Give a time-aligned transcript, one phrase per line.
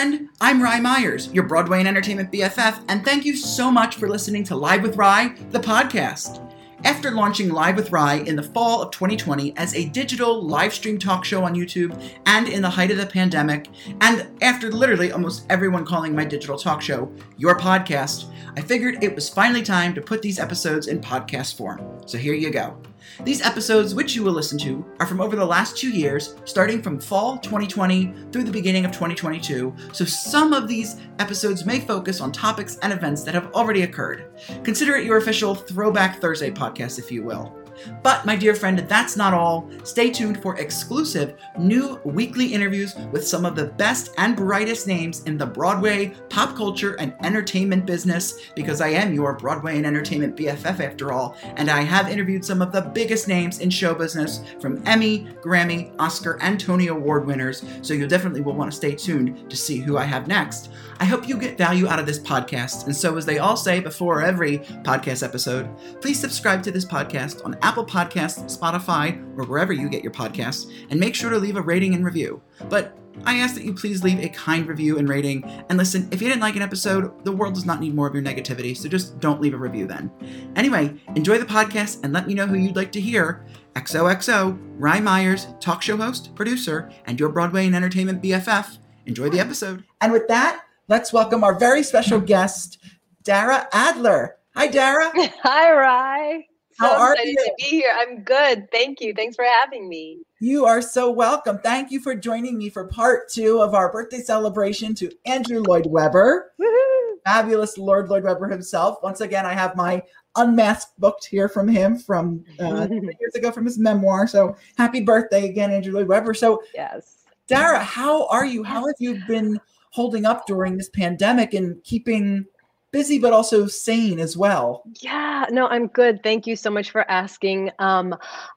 [0.00, 0.30] friend.
[0.40, 4.42] I'm Rye Myers, your Broadway and Entertainment BFF, and thank you so much for listening
[4.44, 6.40] to Live with Rye, the podcast.
[6.84, 10.98] After launching Live with Rye in the fall of 2020 as a digital live stream
[10.98, 13.68] talk show on YouTube and in the height of the pandemic,
[14.00, 19.14] and after literally almost everyone calling my digital talk show your podcast, I figured it
[19.14, 22.00] was finally time to put these episodes in podcast form.
[22.06, 22.80] So here you go.
[23.24, 26.80] These episodes, which you will listen to, are from over the last two years, starting
[26.80, 32.22] from fall 2020 through the beginning of 2022, so some of these episodes may focus
[32.22, 34.30] on topics and events that have already occurred.
[34.64, 37.59] Consider it your official Throwback Thursday podcast, if you will.
[38.02, 39.70] But, my dear friend, that's not all.
[39.84, 45.22] Stay tuned for exclusive new weekly interviews with some of the best and brightest names
[45.24, 50.36] in the Broadway, pop culture, and entertainment business, because I am your Broadway and entertainment
[50.36, 54.42] BFF after all, and I have interviewed some of the biggest names in show business
[54.60, 58.94] from Emmy, Grammy, Oscar, and Tony Award winners, so you definitely will want to stay
[58.94, 60.70] tuned to see who I have next.
[61.00, 63.80] I hope you get value out of this podcast, and so as they all say
[63.80, 65.66] before every podcast episode,
[66.02, 70.70] please subscribe to this podcast on Apple Podcasts, Spotify, or wherever you get your podcasts,
[70.90, 72.42] and make sure to leave a rating and review.
[72.68, 75.42] But I ask that you please leave a kind review and rating.
[75.70, 78.12] And listen, if you didn't like an episode, the world does not need more of
[78.12, 80.10] your negativity, so just don't leave a review then.
[80.54, 83.46] Anyway, enjoy the podcast and let me know who you'd like to hear.
[83.74, 88.76] XOXO, Rye Myers, talk show host, producer, and your Broadway and entertainment BFF.
[89.06, 89.84] Enjoy the episode.
[90.02, 92.78] And with that, let's welcome our very special guest,
[93.22, 94.36] Dara Adler.
[94.56, 95.12] Hi, Dara.
[95.42, 96.44] Hi, Rye.
[96.80, 97.44] How are excited you?
[97.44, 97.92] to be here.
[97.96, 98.68] I'm good.
[98.72, 99.14] Thank you.
[99.14, 100.18] Thanks for having me.
[100.40, 101.58] You are so welcome.
[101.58, 105.86] Thank you for joining me for part two of our birthday celebration to Andrew Lloyd
[105.86, 107.18] Webber, Woohoo!
[107.24, 108.98] fabulous Lord Lloyd Webber himself.
[109.02, 110.02] Once again, I have my
[110.34, 114.26] unmasked book here from him from uh, years ago from his memoir.
[114.26, 116.34] So happy birthday again, Andrew Lloyd Webber.
[116.34, 117.18] So, Yes.
[117.46, 118.62] Dara, how are you?
[118.62, 119.60] How have you been
[119.90, 122.46] holding up during this pandemic and keeping
[122.92, 124.82] busy but also sane as well?
[125.00, 126.22] Yeah, no, I'm good.
[126.22, 127.70] Thank you so much for asking.
[127.78, 128.14] Um,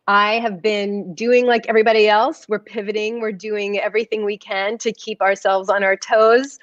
[0.08, 2.46] I have been doing like everybody else.
[2.50, 3.20] We're pivoting.
[3.20, 6.58] We're doing everything we can to keep ourselves on our toes.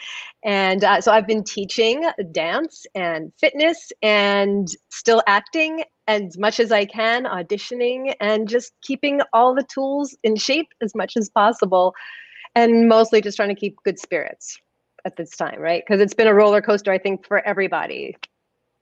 [0.44, 6.72] And uh, so I've been teaching dance and fitness and still acting as much as
[6.72, 11.94] I can, auditioning, and just keeping all the tools in shape as much as possible.
[12.54, 14.58] And mostly just trying to keep good spirits
[15.04, 15.82] at this time, right?
[15.86, 18.16] Because it's been a roller coaster, I think, for everybody.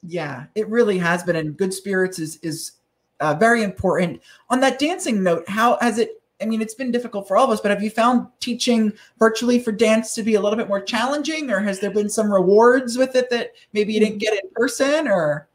[0.03, 2.73] Yeah, it really has been, and good spirits is is
[3.21, 4.21] uh, very important.
[4.51, 6.23] On that dancing note, how has it?
[6.41, 9.59] I mean, it's been difficult for all of us, but have you found teaching virtually
[9.59, 12.97] for dance to be a little bit more challenging, or has there been some rewards
[12.97, 15.09] with it that maybe you didn't get in person?
[15.09, 15.49] Or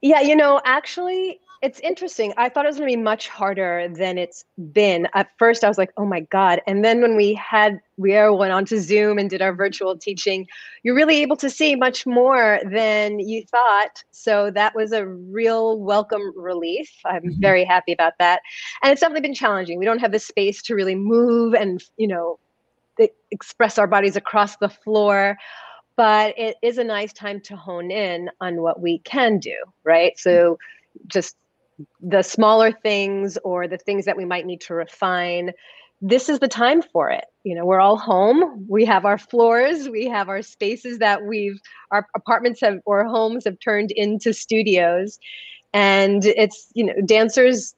[0.00, 2.32] Yeah, you know, actually, it's interesting.
[2.36, 5.08] I thought it was going to be much harder than it's been.
[5.14, 8.52] At first, I was like, "Oh my god!" And then when we had we went
[8.52, 10.46] on to Zoom and did our virtual teaching,
[10.84, 14.02] you're really able to see much more than you thought.
[14.12, 16.90] So that was a real welcome relief.
[17.04, 17.40] I'm Mhm.
[17.40, 18.40] very happy about that.
[18.82, 19.78] And it's definitely been challenging.
[19.78, 22.38] We don't have the space to really move and you know
[23.30, 25.36] express our bodies across the floor
[25.96, 29.54] but it is a nice time to hone in on what we can do,
[29.84, 30.18] right?
[30.18, 30.58] So
[31.08, 31.36] just
[32.00, 35.52] the smaller things or the things that we might need to refine.
[36.00, 37.24] This is the time for it.
[37.44, 38.66] You know, we're all home.
[38.68, 43.44] We have our floors, we have our spaces that we've our apartments have or homes
[43.44, 45.18] have turned into studios.
[45.74, 47.74] And it's, you know, dancers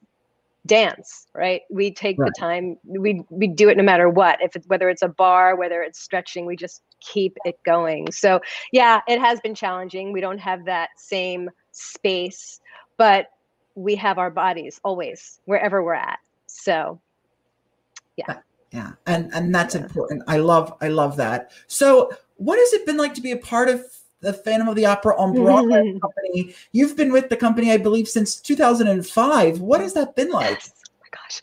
[0.66, 1.62] dance, right?
[1.70, 2.30] We take Right.
[2.32, 4.42] the time, we we do it no matter what.
[4.42, 8.12] If it's whether it's a bar, whether it's stretching, we just keep it going.
[8.12, 8.40] So
[8.72, 10.12] yeah, it has been challenging.
[10.12, 12.60] We don't have that same space,
[12.98, 13.28] but
[13.74, 16.18] we have our bodies always wherever we're at.
[16.46, 17.00] So
[18.16, 18.34] yeah, uh,
[18.72, 18.92] Yeah.
[19.06, 19.82] and and that's Yeah.
[19.82, 20.22] important.
[20.26, 21.52] I love I love that.
[21.68, 23.84] So, what has it been like to be a part of
[24.20, 26.54] the Phantom of the Opera on Broadway company?
[26.72, 29.60] You've been with the company, I believe, since 2005.
[29.60, 30.50] What has that been like?
[30.50, 30.72] yes.
[30.86, 31.40] Oh my gosh.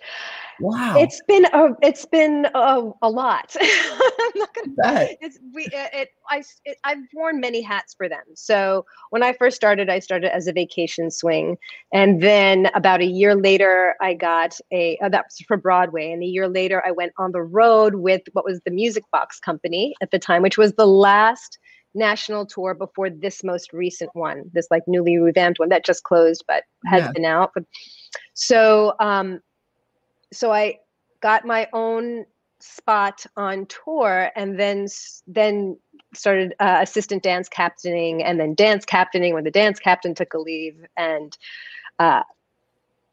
[0.60, 3.56] Wow, It's been a it's been a, a lot.
[3.60, 5.18] I'm not gonna bet.
[5.22, 8.24] it's we it, it I it, I've worn many hats for them.
[8.36, 11.58] So when I first started, I started as a vacation swing,
[11.94, 16.24] and then about a year later, I got a uh, that was for Broadway, and
[16.24, 19.94] a year later, I went on the road with what was the Music Box Company
[20.02, 21.60] at the time, which was the last
[21.96, 26.44] national tour before this most recent one, this like newly revamped one that just closed
[26.48, 27.12] but has Yeah.
[27.14, 27.52] been out.
[28.36, 29.40] So um,
[30.32, 30.80] so I
[31.22, 32.26] got my own
[32.60, 34.88] spot on tour and then
[35.28, 35.78] then
[36.14, 40.40] started uh, assistant dance captaining and then dance captaining when the dance captain took a
[40.40, 41.38] leave and
[42.00, 42.24] uh,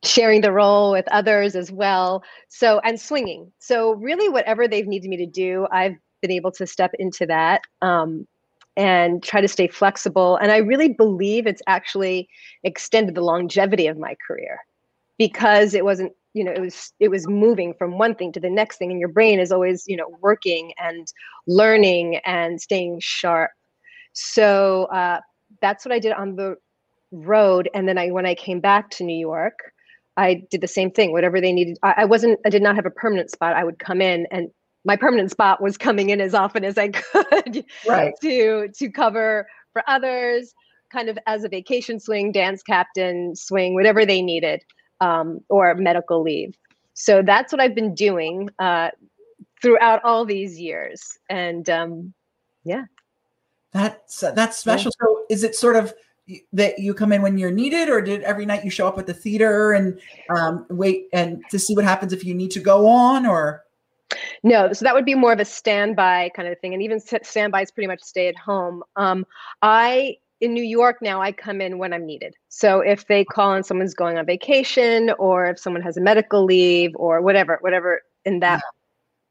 [0.02, 5.08] sharing the role with others as well so and swinging so really whatever they've needed
[5.08, 8.26] me to do i've been able to step into that um,
[8.76, 10.36] and try to stay flexible.
[10.36, 12.28] And I really believe it's actually
[12.62, 14.60] extended the longevity of my career
[15.18, 18.50] because it wasn't you know it was it was moving from one thing to the
[18.50, 21.06] next thing and your brain is always you know working and
[21.46, 23.50] learning and staying sharp.
[24.12, 25.20] So uh,
[25.60, 26.56] that's what i did on the
[27.12, 29.54] road and then i when i came back to new york
[30.16, 31.78] i did the same thing whatever they needed.
[31.82, 33.54] I, I wasn't i did not have a permanent spot.
[33.54, 34.50] I would come in and
[34.84, 38.14] my permanent spot was coming in as often as i could right.
[38.20, 40.52] to to cover for others
[40.92, 44.62] kind of as a vacation swing dance captain swing whatever they needed
[45.04, 46.56] um, or medical leave.
[46.94, 48.90] So that's what I've been doing uh,
[49.60, 51.18] throughout all these years.
[51.28, 52.14] And um,
[52.64, 52.84] yeah.
[53.72, 54.92] That's uh, that's special.
[54.94, 55.06] Yeah.
[55.06, 55.92] So is it sort of
[56.52, 59.06] that you come in when you're needed, or did every night you show up at
[59.06, 60.00] the theater and
[60.34, 63.64] um, wait and to see what happens if you need to go on, or?
[64.42, 67.62] No, so that would be more of a standby kind of thing, and even standby
[67.62, 68.82] is pretty much stay at home.
[68.94, 69.26] Um,
[69.60, 72.34] I in New York now, I come in when I'm needed.
[72.48, 76.44] So if they call and someone's going on vacation, or if someone has a medical
[76.44, 78.60] leave, or whatever, whatever in that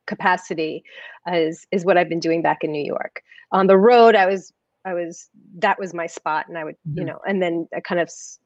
[0.07, 0.83] capacity,
[1.31, 3.21] is is what I've been doing back in New York.
[3.51, 4.51] On the road, I was
[4.85, 5.29] I was
[5.59, 6.99] that was my spot, and I would mm-hmm.
[6.99, 8.39] you know, and then I kind of s-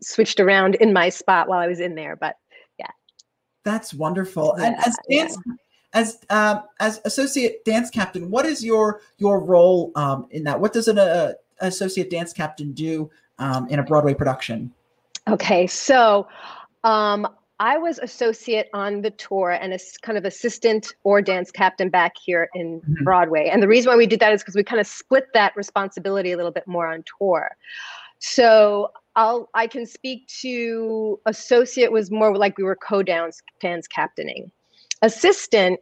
[0.00, 2.16] switched around in my spot while I was in there.
[2.16, 2.36] But
[2.78, 2.90] yeah,
[3.62, 4.54] that's wonderful.
[4.58, 5.38] Yeah, and as dance.
[5.46, 5.52] Yeah.
[5.92, 10.60] As um, as associate dance captain, what is your your role um, in that?
[10.60, 14.72] What does an uh, associate dance captain do um, in a Broadway production?
[15.28, 16.28] Okay, so
[16.84, 17.26] um,
[17.58, 22.14] I was associate on the tour and a kind of assistant or dance captain back
[22.22, 23.04] here in mm-hmm.
[23.04, 23.48] Broadway.
[23.50, 26.32] And the reason why we did that is because we kind of split that responsibility
[26.32, 27.56] a little bit more on tour.
[28.18, 34.50] So I'll I can speak to associate was more like we were co-dance dance captaining.
[35.02, 35.80] Assistant,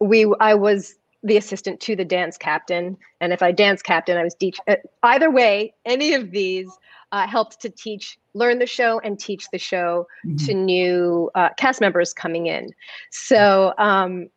[0.00, 2.96] we I was the assistant to the dance captain.
[3.20, 4.58] And if I dance captain, I was teach.
[4.66, 6.70] Uh, either way, any of these
[7.12, 10.36] uh, helped to teach, learn the show, and teach the show mm-hmm.
[10.46, 12.72] to new uh, cast members coming in.
[13.10, 14.28] So um,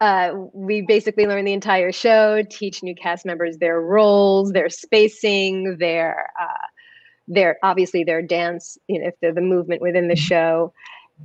[0.00, 5.78] uh, we basically learn the entire show, teach new cast members their roles, their spacing,
[5.78, 6.66] their uh,
[7.28, 10.22] their obviously their dance, you know, if they're the movement within the mm-hmm.
[10.22, 10.72] show,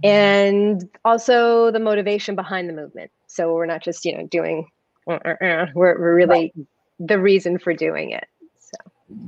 [0.04, 3.12] and also the motivation behind the movement.
[3.32, 4.68] So we're not just, you know, doing,
[5.08, 6.68] uh, uh, uh, we're, we're really right.
[7.00, 8.26] the reason for doing it.
[8.60, 8.78] So,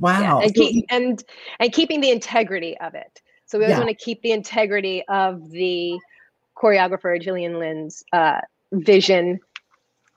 [0.00, 0.20] wow.
[0.20, 0.38] Yeah.
[0.44, 1.24] And, keep, and,
[1.58, 3.22] and keeping the integrity of it.
[3.46, 3.84] So we always yeah.
[3.84, 5.98] want to keep the integrity of the
[6.54, 8.40] choreographer, Gillian Lynne's uh,
[8.72, 9.40] vision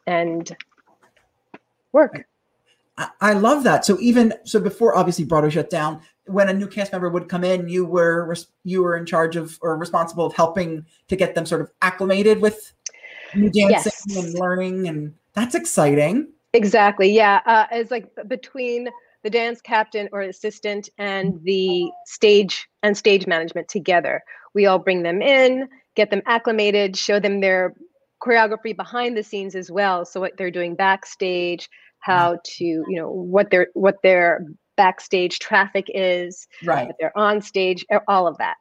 [0.05, 0.53] and
[1.93, 2.25] work.
[3.21, 3.85] I love that.
[3.85, 7.43] So even so, before obviously Broadway shut down, when a new cast member would come
[7.43, 11.45] in, you were you were in charge of or responsible of helping to get them
[11.45, 12.73] sort of acclimated with
[13.35, 14.25] new dancing yes.
[14.25, 16.27] and learning, and that's exciting.
[16.53, 17.12] Exactly.
[17.12, 17.41] Yeah.
[17.45, 18.89] Uh, it's like between
[19.24, 24.24] the dance captain or assistant and the stage and stage management together.
[24.53, 27.75] We all bring them in, get them acclimated, show them their
[28.24, 30.06] choreography behind the scenes as well.
[30.06, 31.69] So what they're doing backstage,
[32.00, 34.45] how to, you know, what their what their
[34.77, 36.91] backstage traffic is, right?
[37.00, 38.56] They're on stage, all of that.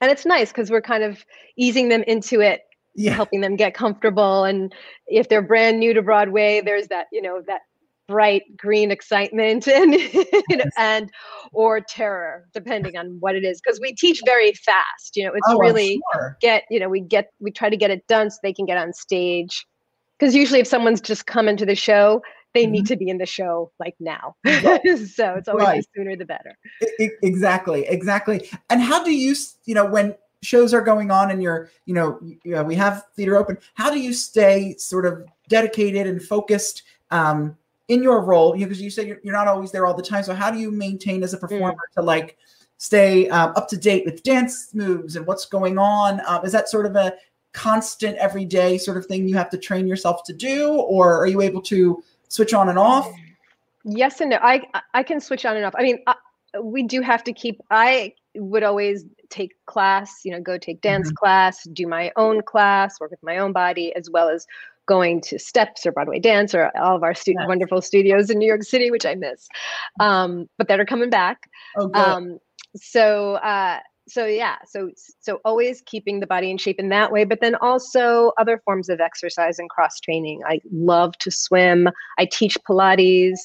[0.00, 1.24] And it's nice because we're kind of
[1.56, 2.62] easing them into it
[2.96, 3.12] yeah.
[3.12, 4.44] helping them get comfortable.
[4.44, 4.74] And
[5.06, 7.62] if they're brand new to Broadway, there's that, you know, that
[8.06, 9.96] bright green excitement and
[10.78, 11.10] and
[11.52, 15.48] or terror depending on what it is because we teach very fast you know it's
[15.48, 16.36] oh, really sure.
[16.40, 18.78] get you know we get we try to get it done so they can get
[18.78, 19.66] on stage
[20.18, 22.22] because usually if someone's just coming to the show
[22.54, 22.72] they mm-hmm.
[22.72, 24.80] need to be in the show like now right.
[25.14, 25.84] so it's always right.
[25.94, 26.56] the sooner the better
[27.22, 29.34] exactly exactly and how do you
[29.64, 30.14] you know when
[30.46, 33.58] shows are going on and you're you know, you know we have theater open.
[33.74, 37.56] How do you stay sort of dedicated and focused um,
[37.88, 38.52] in your role?
[38.52, 40.22] Because you, know, you said you're, you're, not always there all the time.
[40.22, 41.94] So how do you maintain as a performer mm.
[41.94, 42.38] to like
[42.78, 46.20] stay um, up to date with dance moves and what's going on?
[46.26, 47.14] Um, is that sort of a
[47.52, 51.40] constant everyday sort of thing you have to train yourself to do or are you
[51.40, 53.10] able to switch on and off?
[53.84, 54.38] Yes and no.
[54.42, 54.62] I
[54.94, 55.74] i can switch on and off.
[55.78, 56.16] I mean I,
[56.60, 61.08] we do have to keep i would always take class, you know, go take dance
[61.08, 61.16] mm-hmm.
[61.16, 64.46] class, do my own class, work with my own body, as well as
[64.86, 67.46] going to steps or Broadway dance or all of our stu- yes.
[67.48, 69.48] wonderful studios in New York City, which I miss,
[70.00, 71.50] um, but that are coming back.
[71.76, 71.96] Oh, good.
[71.96, 72.38] Um,
[72.76, 74.90] so, uh, so yeah, so
[75.20, 78.88] so always keeping the body in shape in that way, but then also other forms
[78.88, 80.42] of exercise and cross training.
[80.46, 81.88] I love to swim.
[82.18, 83.38] I teach Pilates.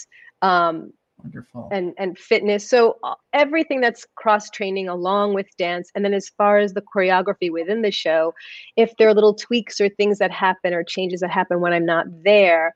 [0.43, 0.91] Um,
[1.23, 1.69] Wonderful.
[1.71, 6.29] and and fitness so uh, everything that's cross training along with dance and then as
[6.29, 8.33] far as the choreography within the show
[8.75, 11.85] if there are little tweaks or things that happen or changes that happen when i'm
[11.85, 12.73] not there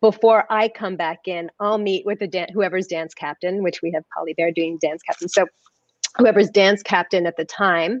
[0.00, 3.90] before i come back in i'll meet with the dan- whoever's dance captain which we
[3.90, 5.46] have polly baird doing dance captain so
[6.16, 8.00] whoever's dance captain at the time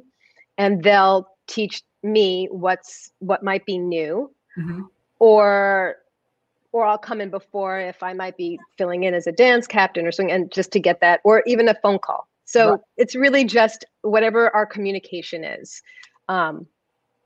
[0.58, 4.88] and they'll teach me what's what might be new Mhm.
[5.18, 5.96] or
[6.72, 10.06] or I'll come in before if I might be filling in as a dance captain
[10.06, 12.28] or something, and just to get that, or even a phone call.
[12.44, 12.80] So Right.
[12.96, 15.82] it's really just whatever our communication is
[16.28, 16.66] um,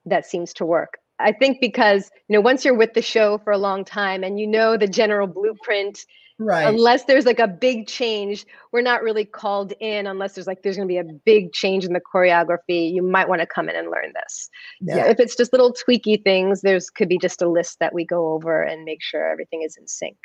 [0.07, 0.99] that seems to work.
[1.19, 4.41] I think because you know once you're with the show for a long time and
[4.41, 6.05] you know the general blueprint,
[6.39, 6.67] Right.
[6.67, 10.77] unless there's like a big change, we're not really called in unless there's like there's
[10.77, 12.93] going to be a big change in the choreography.
[12.93, 14.51] You might want to come in and learn this.
[14.81, 15.07] Yeah.
[15.07, 18.33] if it's just little tweaky things, there's could be just a list that we go
[18.33, 20.17] over and make sure everything is in sync.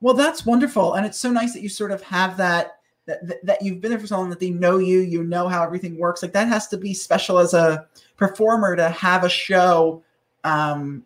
[0.00, 3.44] Well, that's wonderful, and it's so nice that you sort of have that that that-
[3.46, 5.98] that you've been there for so long that they know you, you know how everything
[5.98, 6.22] works.
[6.22, 10.02] Like that has to be special as a performer to have a show.
[10.44, 11.04] Um,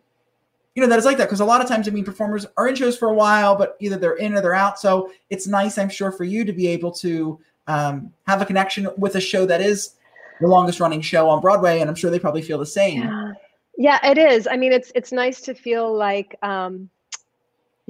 [0.75, 2.67] you know that is like that because a lot of times, I mean, performers are
[2.67, 4.79] in shows for a while, but either they're in or they're out.
[4.79, 8.87] So it's nice, I'm sure, for you to be able to um, have a connection
[8.97, 9.95] with a show that is
[10.39, 13.03] the longest running show on Broadway, and I'm sure they probably feel the same.
[13.03, 13.31] Yeah,
[13.77, 14.47] yeah, it is.
[14.47, 16.89] I mean, it's it's nice to feel like um,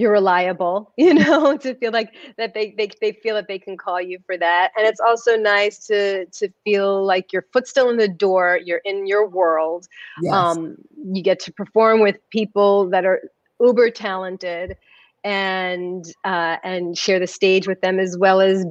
[0.02, 3.78] you're reliable, you know, to feel like that they, they they feel that they can
[3.78, 7.90] call you for that, and it's also nice to to feel like your foot's still
[7.90, 9.88] in the door, you're in your world,
[10.22, 10.58] Yes.
[10.58, 10.76] um,
[11.14, 13.22] you get to perform with people that are
[13.62, 14.76] uber talented
[15.24, 18.66] and uh, and share the stage with them as well as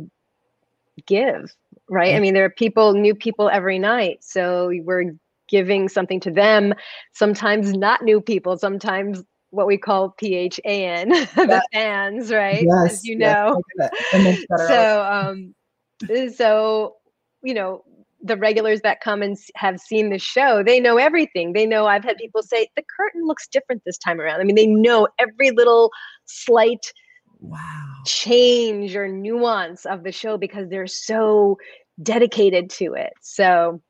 [1.06, 1.54] give
[1.88, 2.14] right?
[2.14, 5.14] I mean there are people new people every night so we're
[5.48, 6.74] giving something to them
[7.12, 10.48] sometimes not new people sometimes what we call phan
[11.08, 12.92] the fans right yes.
[12.92, 14.18] as you know I get that.
[14.20, 14.68] It makes better art.
[14.68, 16.96] so um so
[17.42, 17.84] you know
[18.22, 22.04] the regulars that come and have seen the show they know everything they know i've
[22.04, 25.50] had people say the curtain looks different this time around i mean they know every
[25.50, 25.90] little
[26.26, 26.92] slight
[27.40, 27.58] wow.
[28.04, 31.56] change or nuance of the show because they're so
[32.02, 33.80] dedicated to it so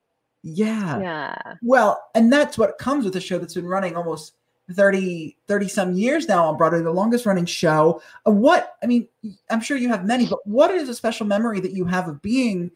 [0.42, 1.00] Yeah.
[1.00, 4.34] yeah Well, and that's what comes with a show that's been running almost
[4.72, 8.02] 30, 30 some years now on Broadway, the longest running show.
[8.26, 9.08] Uh, What, I mean,
[9.50, 12.22] I'm sure you have many, but what is a special memory that you have of
[12.22, 12.70] being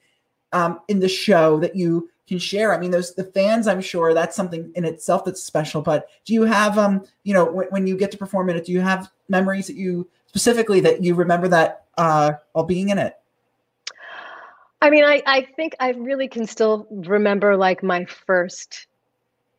[0.53, 2.75] um, in the show that you can share?
[2.75, 6.35] I mean, those the fans, I'm sure that's something in itself that's special, but do
[6.35, 8.81] you have, um, you know, when, when you get to perform in it, do you
[8.81, 13.17] have memories that you specifically that you remember that uh, while being in it?
[14.83, 18.87] i mean i i think i really can still remember like my first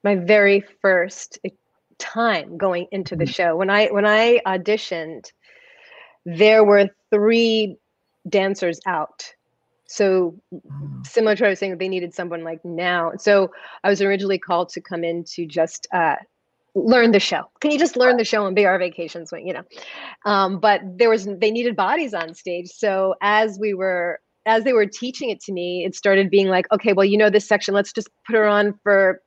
[0.03, 1.39] my very first
[1.99, 3.35] time going into the Mhm.
[3.35, 5.31] show when i when i auditioned
[6.25, 7.77] there were three
[8.29, 9.23] dancers out
[9.87, 10.35] so
[11.05, 13.11] similar to what I was saying, they needed someone like now.
[13.17, 13.51] So
[13.83, 16.15] I was originally called to come in to just uh,
[16.75, 17.43] learn the show.
[17.61, 19.47] Can you just learn the show and be our vacation swing?
[19.47, 19.63] You know,
[20.25, 22.67] um, but there was they needed bodies on stage.
[22.69, 26.65] So as we were as they were teaching it to me, it started being like,
[26.71, 29.21] okay, well, you know this section, let's just put her on for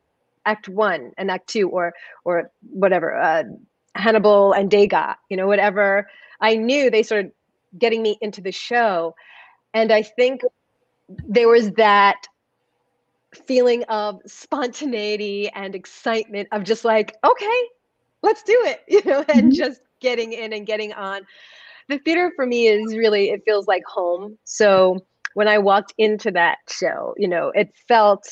[0.46, 1.92] Act One and Act Two, or
[2.24, 3.44] or whatever, uh,
[3.94, 6.06] Hannibal and Degas, you know, whatever.
[6.40, 7.32] I knew they started
[7.78, 9.14] getting me into the show
[9.74, 10.40] and i think
[11.28, 12.16] there was that
[13.46, 17.60] feeling of spontaneity and excitement of just like okay
[18.22, 19.52] let's do it you know and Mhm.
[19.52, 21.22] just getting in and getting on
[21.88, 24.98] the theater for me is really it feels like home so
[25.34, 28.24] when i walked into that show you know it felt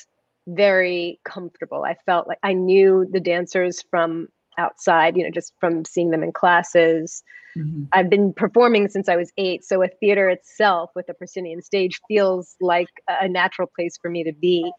[0.49, 5.85] very comfortable i felt like i knew the dancers from outside you know just from
[5.85, 7.23] seeing them in classes
[7.57, 7.88] Mhm.
[7.93, 12.00] I've been performing since I was eight, so a theater itself with a proscenium stage
[12.07, 14.71] feels like a natural place for me to be.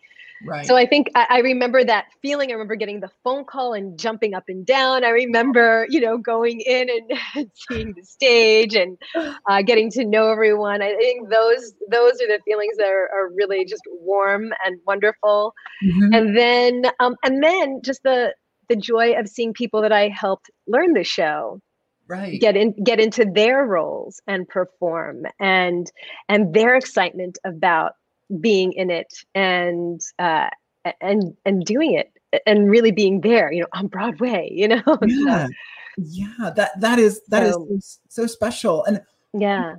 [0.44, 0.65] Right.
[0.65, 2.50] So I think I, I remember that feeling.
[2.50, 5.03] I remember getting the phone call and jumping up and down.
[5.03, 8.98] I remember, you know, going in and seeing the stage and
[9.50, 10.82] uh, getting to know everyone.
[10.82, 15.53] I think those those are the feelings that are, are really just warm and wonderful
[15.84, 16.15] Mhm.
[16.15, 18.34] and then um, and then just the
[18.70, 21.60] the joy of seeing people that I helped learn the show
[22.08, 22.39] right.
[22.39, 25.89] get in get into their roles and perform and
[26.29, 27.94] and their excitement about
[28.42, 30.50] being in it and uh
[31.02, 32.12] and and doing it
[32.46, 35.48] and really being there you know on broadway you know So, yeah.
[35.98, 36.52] Yeah.
[36.56, 38.84] That that is that is So- so, so special.
[38.86, 39.02] And
[39.34, 39.76] yeah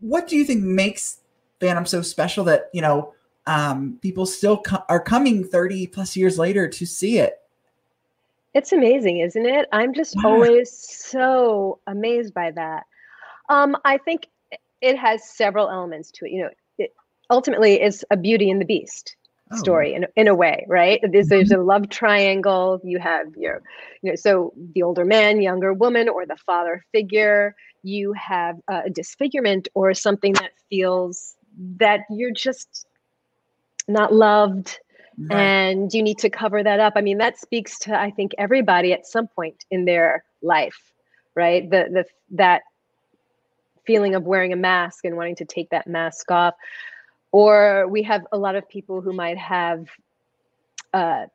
[0.00, 1.18] what do you think makes
[1.60, 3.14] Phantom so special that you know
[3.46, 7.38] um, people still co- are coming 30 plus years later to see it?
[8.54, 10.28] it's amazing isn't it i'm just Yeah.
[10.28, 12.84] always so amazed by that
[13.48, 14.28] um i think
[14.82, 16.32] it has several elements to it.
[16.32, 16.50] You know,
[17.32, 19.16] ultimately is a Beauty and the Beast
[19.50, 19.56] oh.
[19.56, 21.00] story in, in a way, right?
[21.02, 21.60] There's, there's mm-hmm.
[21.60, 22.80] a love triangle.
[22.84, 23.62] You have your,
[24.02, 27.56] you know, so the older man, younger woman, or the father figure.
[27.82, 31.36] You have a disfigurement or something that feels
[31.78, 32.86] that you're just
[33.88, 34.78] not loved
[35.18, 35.36] right.
[35.36, 36.92] and you need to cover that up.
[36.96, 40.92] I mean, that speaks to I think everybody at some point in their life,
[41.34, 41.68] right?
[41.68, 42.04] The the
[42.36, 42.62] that
[43.86, 46.54] feeling of wearing a mask and wanting to take that mask off.
[47.32, 49.88] Or we have a lot of people who might have
[50.92, 51.26] uh,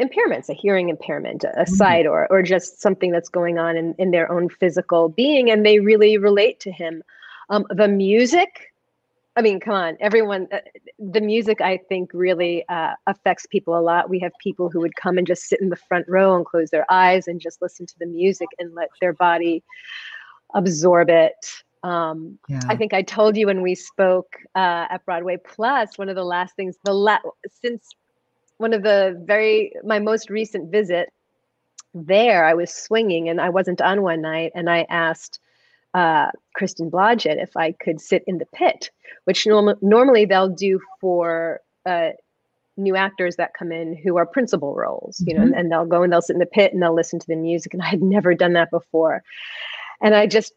[0.00, 1.74] impairments, a hearing impairment, a mm-hmm.
[1.74, 5.64] sight, or or just something that's going on in, in their own physical being, and
[5.64, 7.02] they really relate to him.
[7.50, 8.72] Um, the music
[9.36, 10.46] I mean, come on, everyone.
[10.52, 10.60] Uh,
[10.98, 14.08] the music, I think, really uh, affects people a lot.
[14.08, 16.70] We have people who would come and just sit in the front row and close
[16.70, 19.64] their eyes and just listen to the music and let their body
[20.54, 21.34] absorb it.
[21.84, 22.60] Um, yeah.
[22.66, 26.24] I think I told you when we spoke uh, at Broadway Plus, one of the
[26.24, 27.18] last things, the la-
[27.62, 27.90] since
[28.56, 31.12] one of the very my most recent visit
[31.92, 35.40] there, I was swinging and I wasn't on one night, and I asked
[35.92, 38.90] uh, Kristen Blodgette if I could sit in the pit,
[39.24, 42.10] which norm- normally they'll do for uh,
[42.78, 45.52] new actors that come in who are principal roles, you know, mm-hmm.
[45.52, 47.36] and, and, they'll go and they'll sit in the pit and they'll listen to the
[47.36, 47.72] music.
[47.74, 49.22] And I had never done that before.
[50.02, 50.54] And I just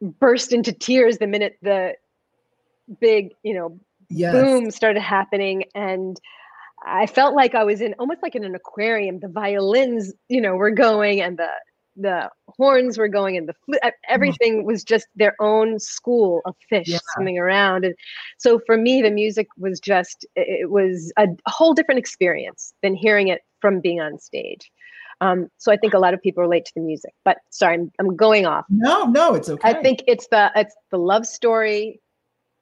[0.00, 1.94] burst into tears the minute the
[3.00, 3.78] big, you know,
[4.08, 4.32] yes.
[4.32, 5.64] boom started happening.
[5.74, 6.20] And
[6.84, 9.20] I felt like I was in almost like in an aquarium.
[9.20, 11.48] The violins, you know, were going and the
[11.96, 14.66] the horns were going and the everything mm-hmm.
[14.66, 16.98] was just their own school of fish yeah.
[17.12, 17.94] swimming around and
[18.38, 23.28] so for me the music was just it was a, whole different experience than hearing
[23.28, 24.70] it from being on stage
[25.20, 27.92] um, so i think a lot of people relate to the music but sorry i'm,
[27.98, 28.64] I'm going off.
[28.68, 29.68] No no it's okay.
[29.68, 32.00] I think it's the it's the love story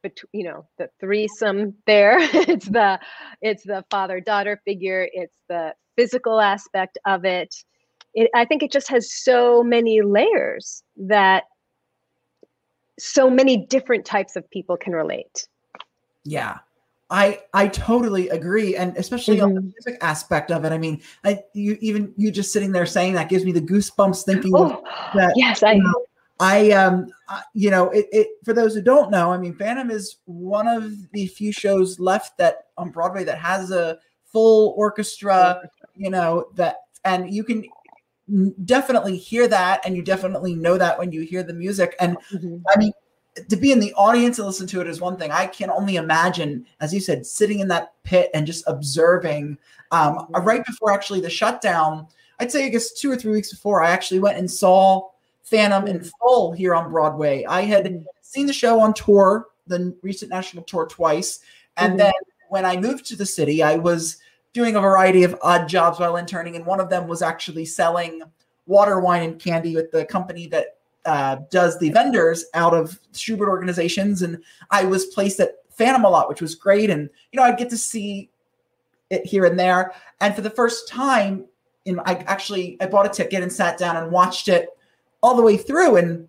[0.03, 2.19] between you know the threesome there.
[2.33, 2.99] It's the
[3.41, 5.09] it's the father daughter figure.
[5.13, 7.55] It's the physical aspect of it.
[8.15, 11.45] It, I think it just has so many layers that
[12.99, 15.47] so many different types of people can relate.
[16.25, 16.59] Yeah.
[17.11, 19.45] I I totally agree, and especially mm-hmm.
[19.45, 19.71] on the mm-hmm.
[19.71, 20.73] music aspect of it.
[20.73, 24.25] I mean, I you even you just sitting there saying that gives me the goosebumps
[24.25, 24.83] thinking oh,
[25.15, 25.33] that.
[25.37, 25.75] Yes, I.
[25.75, 26.05] know,
[26.41, 27.09] I um
[27.53, 30.93] you know it, it for those who don't know, I mean, Phantom is one of
[31.13, 35.69] the few shows left that on Broadway that has a full orchestra.
[35.97, 37.65] You know that, and you can
[38.65, 42.57] definitely hear that and you definitely know that when you hear the music and mm-hmm.
[42.69, 42.93] i mean
[43.49, 45.97] to be in the audience and listen to it is one thing i can only
[45.97, 49.57] imagine as you said sitting in that pit and just observing
[49.91, 50.45] um, mm-hmm.
[50.45, 52.07] right before actually the shutdown
[52.41, 55.09] i'd say i guess two or three weeks before i actually went and saw
[55.43, 56.09] phantom in mm-hmm.
[56.21, 58.03] full here on broadway i had mm-hmm.
[58.21, 61.41] seen the show on tour the recent national tour twice
[61.77, 61.99] and mm-hmm.
[61.99, 62.13] then
[62.49, 64.19] when i moved to the city i was
[64.53, 68.23] doing a variety of odd jobs while interning, and one of them was actually selling
[68.67, 73.49] water, wine, and candy with the company that uh, does the vendors out of Shubert
[73.49, 74.23] organizations.
[74.23, 76.91] And I was placed at Phantom a lot, which was great.
[76.91, 78.31] And you know, I'd get to see
[79.11, 79.93] it here and there.
[80.21, 81.47] And for the first time,
[81.85, 84.69] in I actually I bought a ticket and sat down and watched it
[85.23, 85.97] all the way through.
[85.97, 86.29] And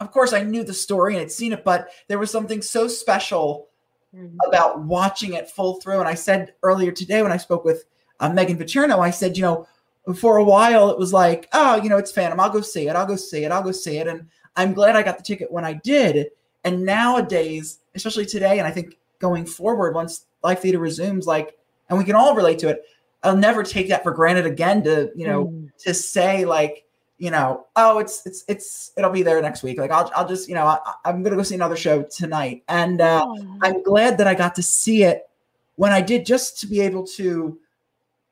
[0.00, 2.88] of course, I knew the story and had seen it, but there was something so
[2.88, 3.68] special
[4.14, 4.36] mm-hmm.
[4.48, 6.00] about watching it full through.
[6.00, 7.84] And I said earlier today when I spoke with
[8.18, 9.66] uh, Megan Paterno, I said, you know,
[10.14, 12.40] for a while it was like, oh, you know, it's Phantom.
[12.40, 12.96] I'll go see it.
[12.96, 13.52] I'll go see it.
[13.52, 14.06] I'll go see it.
[14.06, 16.28] And I'm glad I got the ticket when I did.
[16.64, 21.58] And nowadays, especially today, and I think going forward, once live theater resumes, like,
[21.88, 22.82] and we can all relate to it,
[23.22, 25.70] I'll never take that for granted again to, you know, mm.
[25.78, 26.84] to say like,
[27.18, 29.78] you know, oh, it's it's it's it'll be there next week.
[29.78, 33.02] Like I'll I'll just you know I, am gonna go see another show tonight, and
[33.02, 33.58] uh, oh.
[33.60, 35.28] I'm glad that I got to see it
[35.76, 37.58] when I did, just to be able to,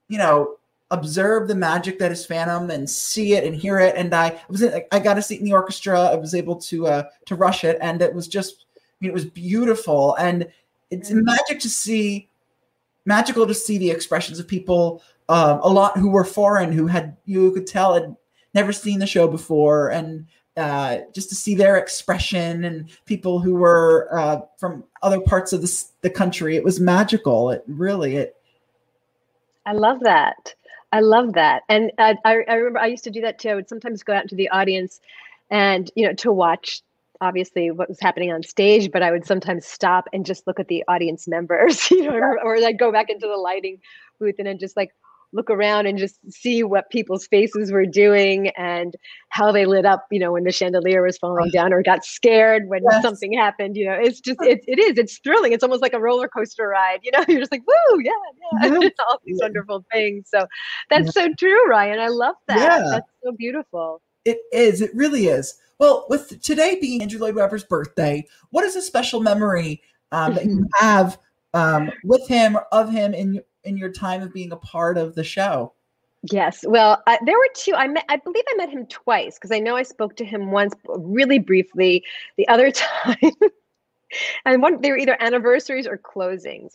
[0.09, 0.57] you know,
[0.91, 3.95] observe the magic that is Phantom and see it and hear it.
[3.97, 6.01] And I was I got a seat in the orchestra.
[6.01, 9.15] I was able to uh, to rush it, and it was just I mean, it
[9.15, 10.49] was beautiful, and
[10.91, 11.25] it's mm-hmm.
[11.25, 12.29] magic to see,
[13.05, 15.03] magical to see the expressions of people.
[15.31, 18.17] Um, a lot who were foreign, who had you could tell had
[18.55, 23.55] never seen the show before and uh, just to see their expression and people who
[23.55, 28.35] were uh, from other parts of the, the country it was magical it really it
[29.67, 30.55] i love that
[30.93, 31.63] i love that.
[31.69, 33.51] And I, I remember i used to do that too.
[33.51, 35.01] I would sometimes go out into the audience
[35.51, 36.83] and you know to watch
[37.21, 40.69] obviously what was happening on stage but i would sometimes stop and just look at
[40.69, 43.79] the audience members you know or, or like go back into the lighting
[44.21, 44.93] booth and then just like
[45.33, 48.95] look around and just see what people's faces were doing and
[49.29, 52.69] how they lit up, you know, when the chandelier was falling down or got scared
[52.69, 53.03] when yes.
[53.03, 53.77] something happened.
[53.77, 55.53] You know, it's just, it, it is, it's thrilling.
[55.53, 57.01] It's almost like a roller coaster ride.
[57.03, 58.13] You know, you're just like, woo, yeah,
[58.63, 60.29] yeah, It's all these wonderful things.
[60.33, 60.47] So
[60.91, 61.27] that's yeah.
[61.27, 62.01] so true, Ryan.
[62.01, 62.59] I love that.
[62.59, 62.89] Yeah.
[62.91, 64.01] That's so beautiful.
[64.25, 64.81] It is.
[64.81, 65.59] It really is.
[65.79, 70.45] Well, with today being Andrew Lloyd Webber's birthday, what is a special memory um, that
[70.45, 71.19] you have
[71.55, 75.15] um, with him or of him in in your time of being a part of
[75.15, 75.73] the show?
[76.31, 76.65] Yes.
[76.67, 77.75] Well, uh, there were two.
[77.75, 78.05] I met.
[78.09, 81.39] I believe I met him twice because I know I spoke to him once, really
[81.39, 82.05] briefly.
[82.37, 83.17] The other time,
[84.45, 86.71] and one they were either anniversaries or closings.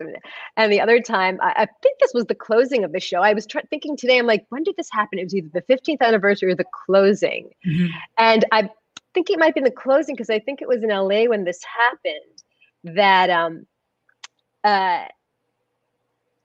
[0.55, 3.21] And the other time, I, I think this was the closing of the show.
[3.21, 4.17] I was tr- thinking today.
[4.17, 5.19] I'm like, when did this happen?
[5.19, 7.49] It was either the 15th anniversary or the closing.
[7.67, 7.87] Mm-hmm.
[8.17, 8.69] And I
[9.13, 11.43] think it might have been the closing because I think it was in LA when
[11.43, 12.95] this happened.
[12.95, 13.65] That um,
[14.63, 15.05] uh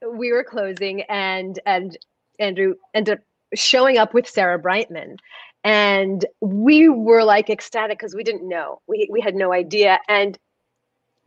[0.07, 1.97] we were closing and and
[2.39, 3.23] Andrew ended up
[3.55, 5.17] showing up with Sarah Brightman.
[5.63, 8.81] And we were like ecstatic because we didn't know.
[8.87, 9.99] We we had no idea.
[10.07, 10.37] And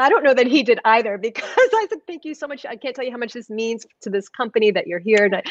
[0.03, 2.67] I don't know that he did either because I said, thank you so much.
[2.67, 5.25] I can't tell you how much this means to this company that you're here.
[5.25, 5.43] And I,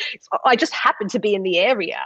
[0.45, 1.99] I, just happened to be in the area.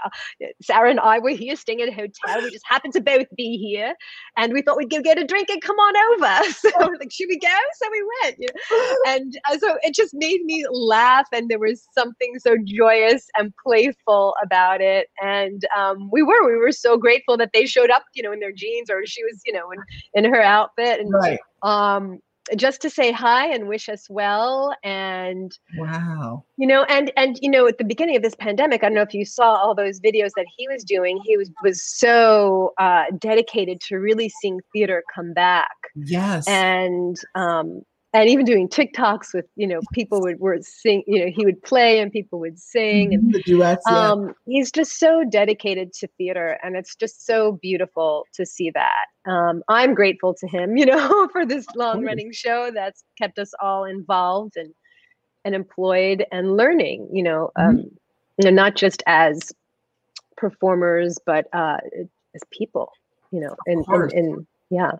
[0.61, 2.41] Sarah and I were here staying at a hotel.
[2.41, 3.95] We just happened to both be here.
[4.37, 6.51] And we thought we'd go get a drink and come on over.
[6.55, 7.47] So like, should we go?
[7.47, 8.37] So we went.
[8.39, 8.95] You know?
[9.07, 11.27] And uh, so it just made me laugh.
[11.31, 15.07] And there was something so joyous and playful about it.
[15.21, 18.39] And um, we were, we were so grateful that they showed up, you know, in
[18.39, 20.99] their jeans or she was, you know, in, in her outfit.
[20.99, 21.39] And right.
[21.61, 22.19] um,
[22.55, 26.43] just to say hi and wish us well and wow.
[26.57, 29.01] you know and and you know at the beginning of this pandemic i don't know
[29.01, 33.05] if you saw all those videos that he was doing he was was so uh,
[33.17, 35.75] dedicated to really seeing theater come back.
[35.95, 36.47] Yes.
[36.47, 37.81] And um
[38.15, 41.61] and even doing TikToks with you know people would were sing you know he would
[41.63, 44.11] play and people would sing and the duets, yeah.
[44.11, 49.07] um, he's just so dedicated to theater and it's just so beautiful to see that
[49.29, 53.51] um, I'm grateful to him you know for this long running show that's kept us
[53.61, 54.73] all involved and
[55.43, 57.87] and employed and learning you know um, mm-hmm.
[58.37, 59.51] you know not just as
[60.37, 61.77] performers but uh,
[62.33, 62.91] as people
[63.31, 64.91] you know and, and, and yeah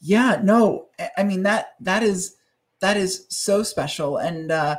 [0.00, 0.86] yeah no
[1.16, 2.36] i mean that that is
[2.82, 4.76] that is so special and uh,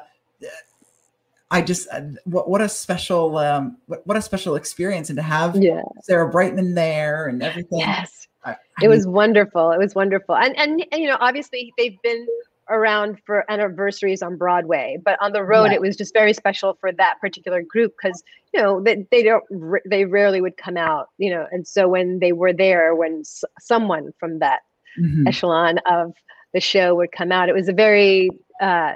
[1.53, 5.23] I just uh, what what a special um, what, what a special experience and to
[5.23, 5.83] have yeah.
[6.01, 7.77] Sarah Brightman there and everything.
[7.77, 9.71] Yes, I, I it mean, was wonderful.
[9.71, 12.25] It was wonderful, and, and and you know obviously they've been
[12.69, 16.91] around for anniversaries on Broadway, but on the road it was just very special for
[16.91, 19.43] that particular group because you know they, they don't
[19.85, 23.43] they rarely would come out, you know, and so when they were there, when s-
[23.59, 24.61] someone from that
[24.99, 25.27] mm-hmm.
[25.27, 26.13] echelon of
[26.53, 27.49] the show would come out.
[27.49, 28.29] It was a very
[28.61, 28.93] uh,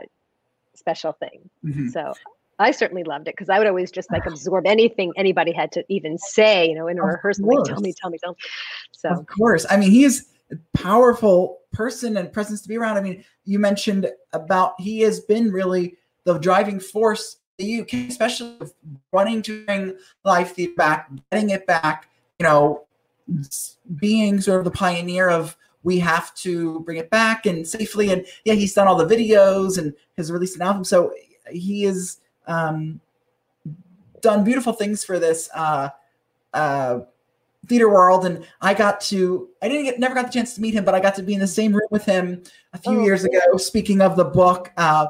[0.76, 1.50] special thing.
[1.66, 1.90] Mm-hmm.
[1.90, 2.14] So
[2.60, 5.86] I certainly loved it because I would always just like absorb anything anybody had to
[5.90, 7.46] even say, you know, in a of rehearsal.
[7.48, 8.38] Like, tell me, tell me, tell me.
[8.92, 12.98] So of course, I mean, he is a powerful person and presence to be around.
[12.98, 18.56] I mean, you mentioned about he has been really the driving force the UK, especially
[19.12, 22.08] running to bring live theater back, getting it back.
[22.40, 22.86] You know,
[23.96, 28.12] being sort of the pioneer of we have to bring it back and safely.
[28.12, 30.84] And yeah, he's done all the videos and has released an album.
[30.84, 31.14] So
[31.50, 33.00] he has um,
[34.20, 35.88] done beautiful things for this uh,
[36.54, 37.00] uh,
[37.68, 38.26] theater world.
[38.26, 40.94] And I got to, I didn't get, never got the chance to meet him, but
[40.94, 43.56] I got to be in the same room with him a few oh, years ago.
[43.56, 45.08] Speaking of the book, uh,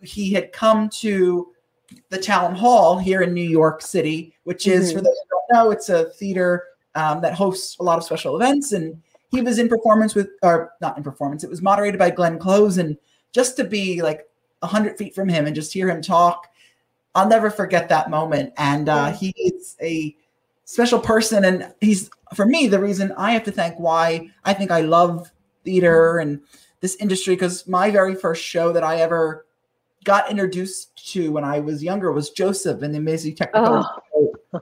[0.00, 1.48] he had come to
[2.10, 4.98] the town hall here in New York City, which is, mm-hmm.
[4.98, 8.36] for those who don't know, it's a theater um, that hosts a lot of special
[8.36, 8.70] events.
[8.70, 12.38] And he was in performance with, or not in performance, it was moderated by Glenn
[12.38, 12.78] Close.
[12.78, 12.96] And
[13.32, 14.28] just to be like
[14.60, 16.48] 100 feet from him and just hear him talk,
[17.14, 18.52] I'll never forget that moment.
[18.56, 20.14] And uh, he is a
[20.64, 21.44] special person.
[21.44, 25.30] And he's, for me, the reason I have to thank why I think I love
[25.64, 26.40] theater and
[26.80, 29.46] this industry, because my very first show that I ever
[30.04, 33.86] got introduced to when I was younger was Joseph and the Amazing Technicolor.
[34.16, 34.60] Oh.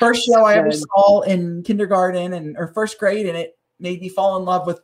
[0.00, 4.08] First show I ever saw in kindergarten and or first grade, and it made me
[4.08, 4.80] fall in love with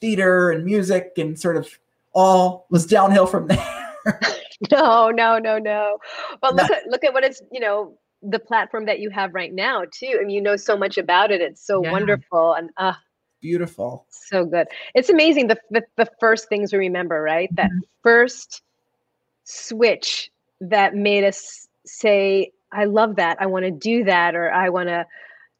[0.00, 1.68] theater and music and sort of
[2.12, 3.94] all was downhill from there.
[4.70, 5.98] no, no, no, no.
[6.40, 6.76] But look no.
[6.76, 10.18] at look at what it's, you know, the platform that you have right now too.
[10.20, 11.40] I mean, you know so much about it.
[11.40, 11.92] It's so yeah.
[11.92, 12.94] wonderful and uh
[13.40, 14.06] beautiful.
[14.10, 14.66] So good.
[14.94, 17.54] It's amazing the the, the first things we remember, right?
[17.54, 17.80] That mm-hmm.
[18.02, 18.62] first
[19.44, 23.40] switch that made us say, I love that.
[23.40, 25.06] I want to do that or I want to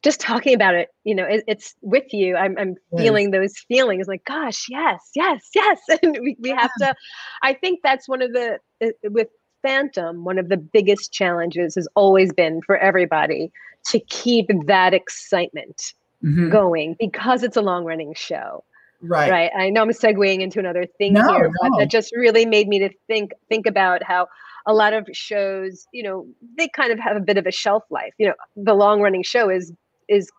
[0.01, 2.35] just talking about it, you know, it, it's with you.
[2.35, 3.01] I'm, I'm yes.
[3.01, 5.79] feeling those feelings like, gosh, yes, yes, yes.
[6.03, 6.95] And we, we have to,
[7.43, 9.27] I think that's one of the, uh, with
[9.61, 13.51] Phantom, one of the biggest challenges has always been for everybody
[13.87, 16.49] to keep that excitement mm-hmm.
[16.49, 18.63] going because it's a long running show.
[19.01, 19.31] Right.
[19.31, 19.51] Right.
[19.57, 21.53] I know I'm segueing into another thing no, here, no.
[21.61, 24.27] but that just really made me to think think about how
[24.65, 27.83] a lot of shows, you know, they kind of have a bit of a shelf
[27.89, 28.13] life.
[28.17, 29.71] You know, the long running show is
[30.09, 30.29] is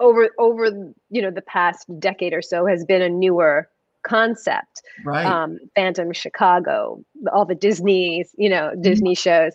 [0.00, 0.66] over over
[1.10, 3.68] you know the past decade or so has been a newer
[4.02, 4.82] concept.
[5.04, 5.24] Right.
[5.24, 8.74] Um, Phantom Chicago, all the Disney, you know.
[8.80, 9.52] Disney shows.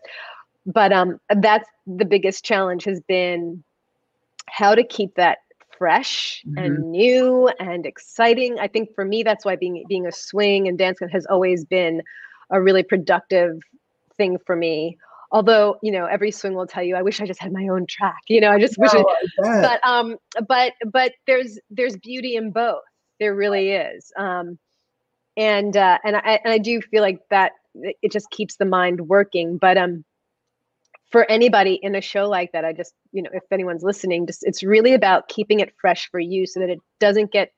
[0.66, 3.64] But um, that's the biggest challenge has been
[4.50, 5.40] how to keep that
[5.78, 6.58] fresh mm-hmm.
[6.58, 8.60] and new and exciting.
[8.60, 12.02] I think for me, that's why being being a swing and dance has always been
[12.50, 13.60] a really productive
[14.16, 14.98] thing for me.
[15.32, 17.86] Although you know, every swing will tell you, I wish I just had my own
[17.88, 18.22] track.
[18.28, 18.92] You know, I just wish.
[18.94, 19.06] Oh,
[19.44, 22.84] I, but um, but but there's there's beauty in both.
[23.20, 24.12] There really is.
[24.18, 24.58] Um,
[25.38, 29.02] and uh, and I and I do feel like that it just keeps the mind
[29.02, 29.58] working.
[29.58, 30.04] But um,
[31.12, 34.44] for anybody in a show like that, I just you know, if anyone's listening, just
[34.44, 37.52] it's really about keeping it fresh for you so that it doesn't get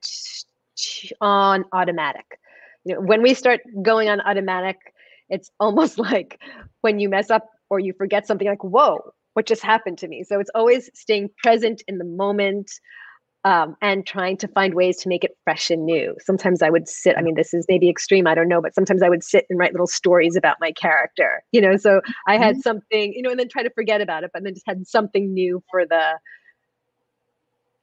[1.22, 2.40] on automatic.
[2.84, 4.78] You know, when we start going on automatic,
[5.30, 6.40] it's almost like
[6.82, 9.00] when you mess up or you forget something like, whoa,
[9.34, 10.24] what just happened to me?
[10.24, 12.72] So it's always staying present in the moment
[13.46, 16.16] um, and trying to find ways to make it fresh and new.
[16.20, 19.02] Sometimes I would sit, I mean, this is maybe extreme, I don't know, but sometimes
[19.02, 21.78] I would sit and write little stories about my character, you know.
[21.78, 22.62] So I had mm-hmm.
[22.62, 25.34] something, you know, and then try to forget about it, but then just had something
[25.34, 26.20] new for the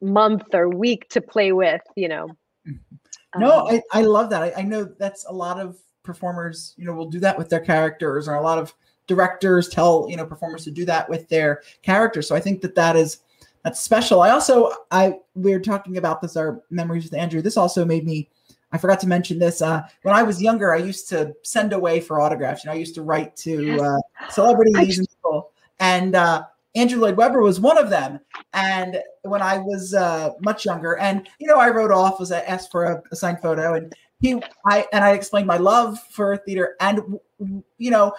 [0.03, 2.29] month or week to play with, you know.
[2.69, 3.41] Mm-hmm.
[3.41, 4.43] No, um, I, I love that.
[4.43, 7.61] I, I know that's a lot of performers, you know, will do that with their
[7.61, 8.75] characters, or a lot of
[9.07, 12.29] directors tell you know performers to do that with their characters.
[12.29, 13.21] So I think that that is
[13.63, 14.21] that's special.
[14.21, 17.43] I also I we are talking about this our memories with Andrew.
[17.43, 18.29] This also made me.
[18.73, 19.63] I forgot to mention this.
[19.63, 22.65] Uh, when I was younger, I used to send away for autographs.
[22.65, 23.99] You know, I used to write to uh,
[24.31, 26.45] celebrities and people, and uh,
[26.77, 28.21] Andrew Lloyd Webber was one of them.
[28.53, 32.41] And when I was uh, much younger, and you know, I wrote off was I
[32.41, 36.37] asked for a, a signed photo, and he I and I explained my love for
[36.37, 37.01] theater, and
[37.79, 38.13] you know,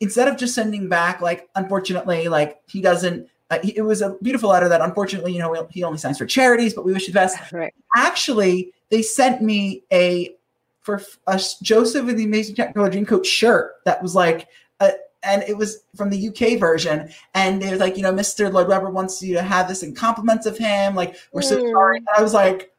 [0.00, 4.16] instead of just sending back like unfortunately like he doesn't uh, he, it was a
[4.22, 7.12] beautiful letter that unfortunately you know he only signs for charities but we wish you
[7.12, 7.74] the best right.
[7.96, 10.34] actually they sent me a
[10.80, 14.48] for a joseph and the amazing technicolor dreamcoat shirt that was like
[14.80, 17.10] a, and it was from the UK version.
[17.34, 18.52] And it was like, you know, Mr.
[18.52, 20.94] Lloyd Webber wants you to have this in compliments of him.
[20.94, 21.70] Like, we're so mm.
[21.72, 21.98] sorry.
[21.98, 22.72] And I was like,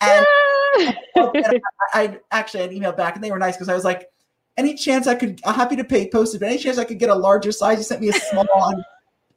[0.00, 0.26] and,
[1.16, 1.62] I,
[1.94, 4.10] I, actually had emailed back and they were nice because I was like,
[4.56, 7.10] any chance I could, I'm happy to pay postage, but any chance I could get
[7.10, 7.78] a larger size?
[7.78, 8.84] You sent me a small one.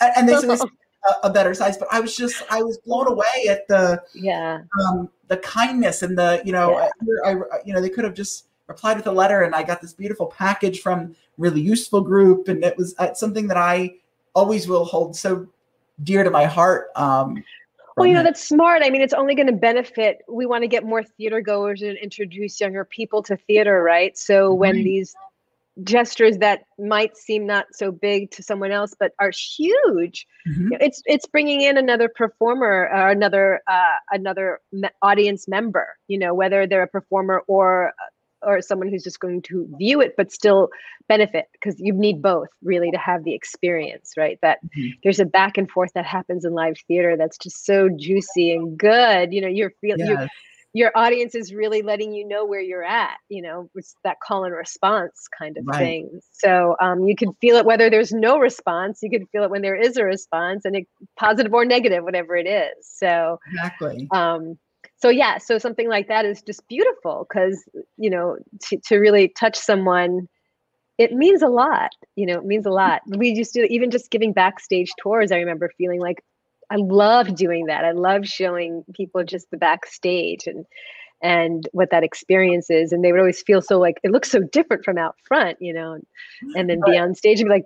[0.01, 0.69] and they sent me
[1.07, 4.61] a, a, better size, but I was just, I was blown away at the, yeah,
[4.85, 6.89] um, the kindness and the, you know, yeah.
[7.25, 9.81] I, I, you know, they could have just replied with a letter and I got
[9.81, 12.47] this beautiful package from really useful group.
[12.47, 13.95] And it was uh, something that I
[14.33, 15.47] always will hold so
[16.03, 16.87] dear to my heart.
[16.95, 17.43] Um,
[17.95, 18.81] well, you know, that's smart.
[18.83, 20.17] I mean, it's only going to benefit.
[20.27, 24.17] We want to get more theater goers and introduce younger people to theater, right?
[24.17, 25.15] So when these
[25.83, 30.69] gestures that might seem not so big to someone else but are huge mm-hmm.
[30.79, 34.61] it's it's bringing in another performer or another uh, another
[35.01, 37.91] audience member you know whether they're a performer or
[38.45, 40.69] or someone who's just going to view it but still
[41.07, 44.89] benefit because you need both really to have the experience right that mm-hmm.
[45.03, 48.77] there's a back and forth that happens in live theater that's just so juicy and
[48.77, 50.29] good you know you're feeling yes.
[50.73, 54.43] your audience is really letting you know where you're at you know it's that call
[54.43, 55.77] and response kind of right.
[55.77, 59.49] thing so um, you can feel it whether there's no response you can feel it
[59.49, 64.07] when there is a response and it positive or negative whatever it is so exactly
[64.11, 64.57] um,
[64.97, 67.63] so yeah so something like that is just beautiful because
[67.97, 70.27] you know to, to really touch someone
[70.97, 73.01] it means a lot you know it means a lot.
[73.07, 76.23] We used to even just giving backstage tours i remember feeling like
[76.69, 77.85] i love doing that.
[77.85, 80.65] I love showing people just the backstage and
[81.21, 84.41] and what that experience is and they would always feel so like it looks so
[84.41, 85.97] different from out front you know
[86.43, 87.65] mm, and then be on stage and be like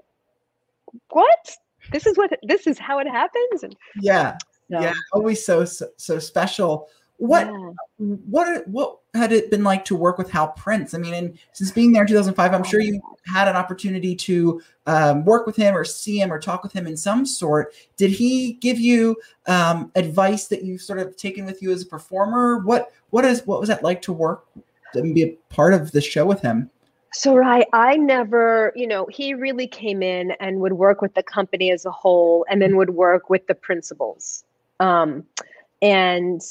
[1.10, 1.58] what?
[1.92, 3.64] This is what this is how it happens?
[3.64, 4.38] And yeah.
[4.72, 4.80] So.
[4.80, 7.72] yeah always so, so so special what yeah.
[7.98, 10.94] what what had it been like to work with Hal Prince?
[10.94, 14.62] I mean, and since being there in 2005, I'm sure you had an opportunity to
[14.88, 17.74] um, work with him or see him or talk with him in some sort.
[17.98, 21.86] Did he give you um, advice that you've sort of taken with you as a
[21.86, 22.60] performer?
[22.60, 24.46] What what is what was that like to work
[24.94, 26.70] and be a part of the show with him?
[27.12, 31.24] So right, I never, you know, he really came in and would work with the
[31.24, 34.46] company as a whole, and then would work with the principals.
[34.80, 35.26] Um,
[35.82, 36.42] and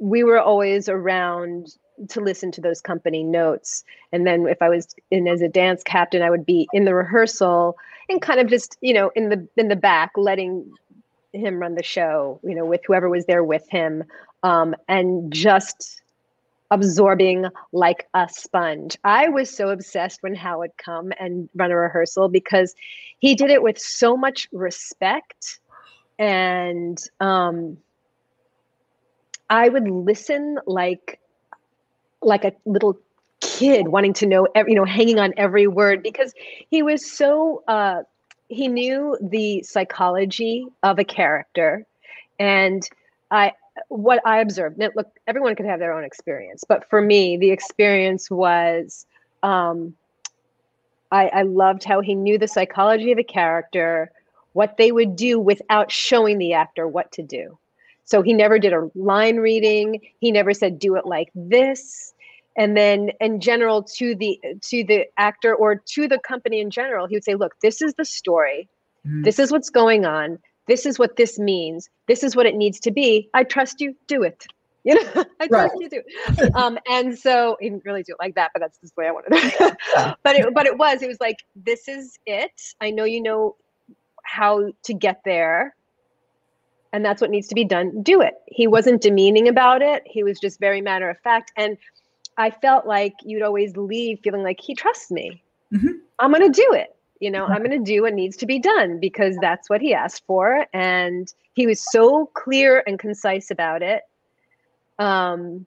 [0.00, 1.76] we were always around
[2.08, 3.84] to listen to those company notes.
[4.12, 6.94] And then if I was in as a dance captain, I would be in the
[6.94, 7.76] rehearsal
[8.08, 10.70] and kind of just, you know, in the in the back, letting
[11.32, 14.04] him run the show, you know, with whoever was there with him.
[14.44, 16.00] Um, and just
[16.70, 18.98] absorbing like a sponge.
[19.02, 22.74] I was so obsessed when Hal would come and run a rehearsal because
[23.18, 25.60] he did it with so much respect
[26.18, 27.78] and um,
[29.50, 31.20] I would listen like
[32.20, 32.98] like a little
[33.40, 36.34] kid wanting to know every, you know hanging on every word because
[36.70, 38.02] he was so uh,
[38.48, 41.86] he knew the psychology of a character
[42.38, 42.88] and
[43.30, 43.52] I
[43.88, 47.50] what I observed now look everyone could have their own experience but for me the
[47.50, 49.06] experience was
[49.42, 49.94] um,
[51.12, 54.10] I, I loved how he knew the psychology of a character
[54.52, 57.56] what they would do without showing the actor what to do
[58.08, 60.00] so he never did a line reading.
[60.18, 62.14] He never said do it like this.
[62.56, 67.06] And then in general to the to the actor or to the company in general,
[67.06, 68.66] he would say, look, this is the story.
[69.06, 69.24] Mm-hmm.
[69.24, 70.38] This is what's going on.
[70.68, 71.90] This is what this means.
[72.06, 73.28] This is what it needs to be.
[73.34, 73.94] I trust you.
[74.06, 74.46] Do it.
[74.84, 76.02] You know, I trust you do.
[76.54, 79.08] Um, and so he didn't really do it like that, but that's just the way
[79.08, 79.76] I wanted it.
[80.22, 82.52] but it, but it was, it was like, this is it.
[82.80, 83.56] I know you know
[84.22, 85.74] how to get there
[86.92, 88.02] and that's what needs to be done.
[88.02, 88.34] Do it.
[88.46, 90.02] He wasn't demeaning about it.
[90.06, 91.52] He was just very matter of fact.
[91.56, 91.76] And
[92.36, 95.42] i felt like you'd always leave feeling like he trusts me.
[95.74, 95.98] Mm-hmm.
[96.18, 96.96] i'm going to do it.
[97.20, 99.92] You know i'm going to do what needs to be done because that's what he
[99.92, 100.66] asked for.
[100.72, 104.02] And he was so clear and concise about it.
[104.98, 105.66] Um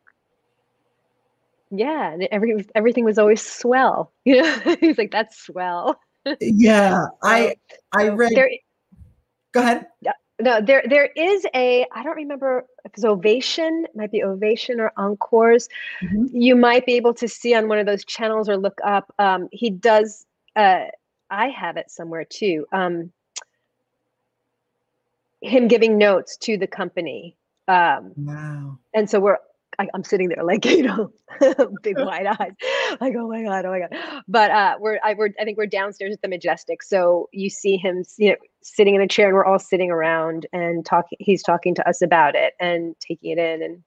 [1.70, 4.12] yeah and every everything was always swell.
[4.26, 6.00] You know he's like that's swell.
[6.40, 7.56] Yeah i
[7.94, 8.50] i read there,
[9.52, 9.88] go ahead.
[10.02, 14.24] Yeah no, there there is a I don't remember if it's Ovation, it might be
[14.24, 15.70] Ovation or Encores.
[16.02, 16.26] Mm-hmm.
[16.36, 19.14] You might be able to see on one of those channels or look up.
[19.20, 20.26] Um, he does.
[20.56, 20.86] Uh,
[21.30, 22.66] I have it somewhere too.
[22.74, 23.12] Um,
[25.42, 27.36] him giving notes to the company.
[27.68, 28.78] Um, wow.
[28.94, 29.38] And so we're
[29.80, 31.12] I, am sitting there like you know,
[31.82, 32.52] big wide eyes,
[33.00, 34.24] like oh my god, oh my god.
[34.28, 37.78] But uh, we're I we're I think we're downstairs at the Majestic, so you see
[37.78, 41.18] him, you know, sitting in a chair, and we're all sitting around and talking.
[41.20, 43.84] He's talking to us about it and taking it in, and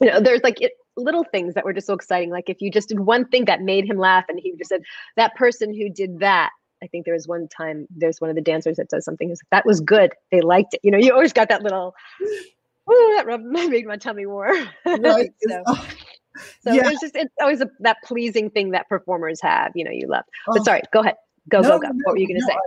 [0.00, 2.30] you know, there's like it, little things that were just so exciting.
[2.30, 4.82] Like if you just did one thing that made him laugh, and he just said
[5.16, 6.50] that person who did that.
[6.82, 9.28] I think there was one time there's one of the dancers that does something.
[9.28, 10.10] He's like, that was good.
[10.32, 10.80] They liked it.
[10.82, 11.94] You know, you always got that little
[12.88, 14.68] oh, that rubbed, made my tummy warm.
[14.84, 15.30] Right.
[15.48, 15.62] so,
[16.62, 16.90] so yeah.
[16.90, 19.72] it's just it's always a, that pleasing thing that performers have.
[19.74, 20.24] You know, you love.
[20.46, 20.64] But oh.
[20.64, 21.16] sorry, go ahead.
[21.48, 21.88] Go no, go go.
[21.88, 22.58] No, what were you going to no, say?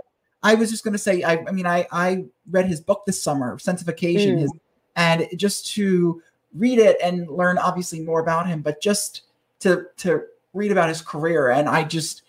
[0.50, 1.22] I, was just going to say.
[1.22, 4.40] I, I mean, I I read his book this summer, Sense of Occasion, mm.
[4.40, 4.52] his,
[4.96, 6.22] and just to
[6.54, 9.22] read it and learn obviously more about him, but just
[9.60, 12.22] to to read about his career, and I just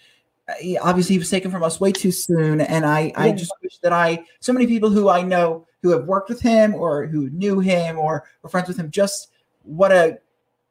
[0.82, 3.22] obviously he was taken from us way too soon and i yeah.
[3.22, 6.42] i just wish that i so many people who i know who have worked with
[6.42, 9.32] him or who knew him or were friends with him just
[9.64, 10.18] what a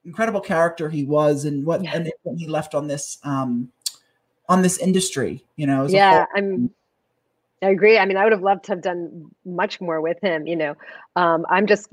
[0.05, 1.95] incredible character he was and what yeah.
[1.95, 3.71] and he left on this um
[4.49, 6.71] on this industry you know yeah i'm
[7.62, 10.47] i agree i mean i would have loved to have done much more with him
[10.47, 10.75] you know
[11.16, 11.88] um i'm just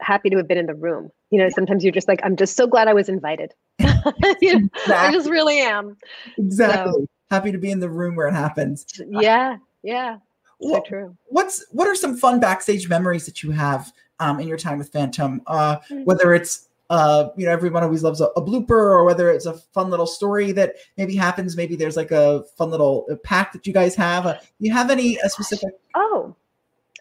[0.00, 2.56] happy to have been in the room you know sometimes you're just like i'm just
[2.56, 4.94] so glad i was invited you know, exactly.
[4.94, 5.96] i just really am
[6.38, 8.84] exactly so, happy to be in the room where it happens.
[9.08, 10.18] Yeah, yeah.
[10.60, 11.16] So true.
[11.28, 14.90] What's what are some fun backstage memories that you have um, in your time with
[14.90, 15.40] Phantom?
[15.46, 16.04] Uh, mm-hmm.
[16.04, 19.54] Whether it's uh, you know everyone always loves a, a, blooper, or whether it's a
[19.54, 21.56] fun little story that maybe happens.
[21.56, 24.26] Maybe there's like a fun little pack that you guys have.
[24.26, 25.70] Uh, you have any uh, specific?
[25.94, 26.34] Oh,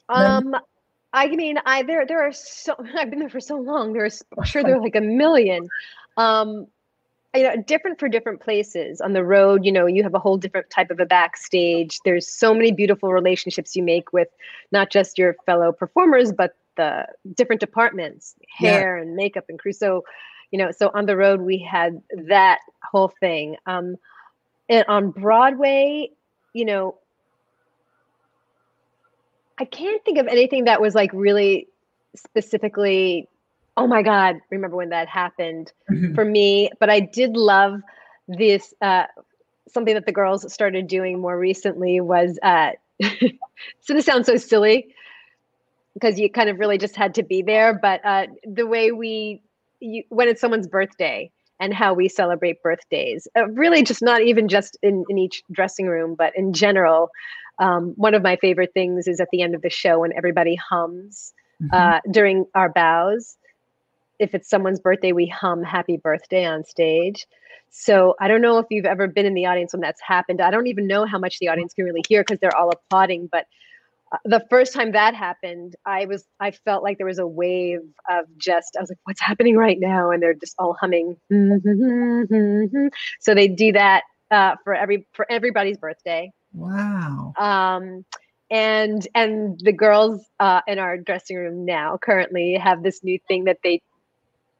[0.09, 0.55] um,
[1.11, 3.91] I mean, I there there are so I've been there for so long.
[3.93, 5.67] There's I'm sure there are like a million.
[6.17, 6.67] Um,
[7.35, 10.35] you know different for different places on the road you know you have a whole
[10.35, 14.29] different type of a backstage there's so many beautiful relationships you make with
[14.71, 19.03] not just your fellow performers but the different departments hair yeah.
[19.03, 20.03] and makeup and crew so
[20.49, 23.97] you know so on the road we had that whole thing um
[24.69, 26.09] and on broadway
[26.53, 26.97] you know
[29.59, 31.67] i can't think of anything that was like really
[32.15, 33.27] specifically
[33.75, 36.15] oh my god remember when that happened mm-hmm.
[36.15, 37.81] for me but i did love
[38.29, 39.03] this uh,
[39.67, 42.71] something that the girls started doing more recently was uh,
[43.01, 44.93] so this sounds so silly
[45.99, 49.41] because you kind of really just had to be there but uh, the way we
[49.79, 51.29] you, when it's someone's birthday
[51.59, 55.87] and how we celebrate birthdays uh, really just not even just in, in each dressing
[55.87, 57.09] room but in general
[57.59, 60.55] um, one of my favorite things is at the end of the show when everybody
[60.55, 61.73] hums mm-hmm.
[61.73, 63.37] uh, during our bows
[64.19, 67.25] if it's someone's birthday, we hum happy birthday on stage.
[67.71, 70.41] So I don't know if you've ever been in the audience when that's happened.
[70.41, 73.29] I don't even know how much the audience can really hear because they're all applauding.
[73.31, 73.45] But
[74.25, 78.25] the first time that happened, I was I felt like there was a wave of
[78.37, 80.11] just I was like, what's happening right now?
[80.11, 81.15] And they're just all humming.
[83.19, 86.31] so they do that uh, for every for everybody's birthday.
[86.53, 87.33] Wow.
[87.37, 88.05] Um,
[88.51, 93.43] and and the girls uh, in our dressing room now currently have this new thing
[93.43, 93.81] that they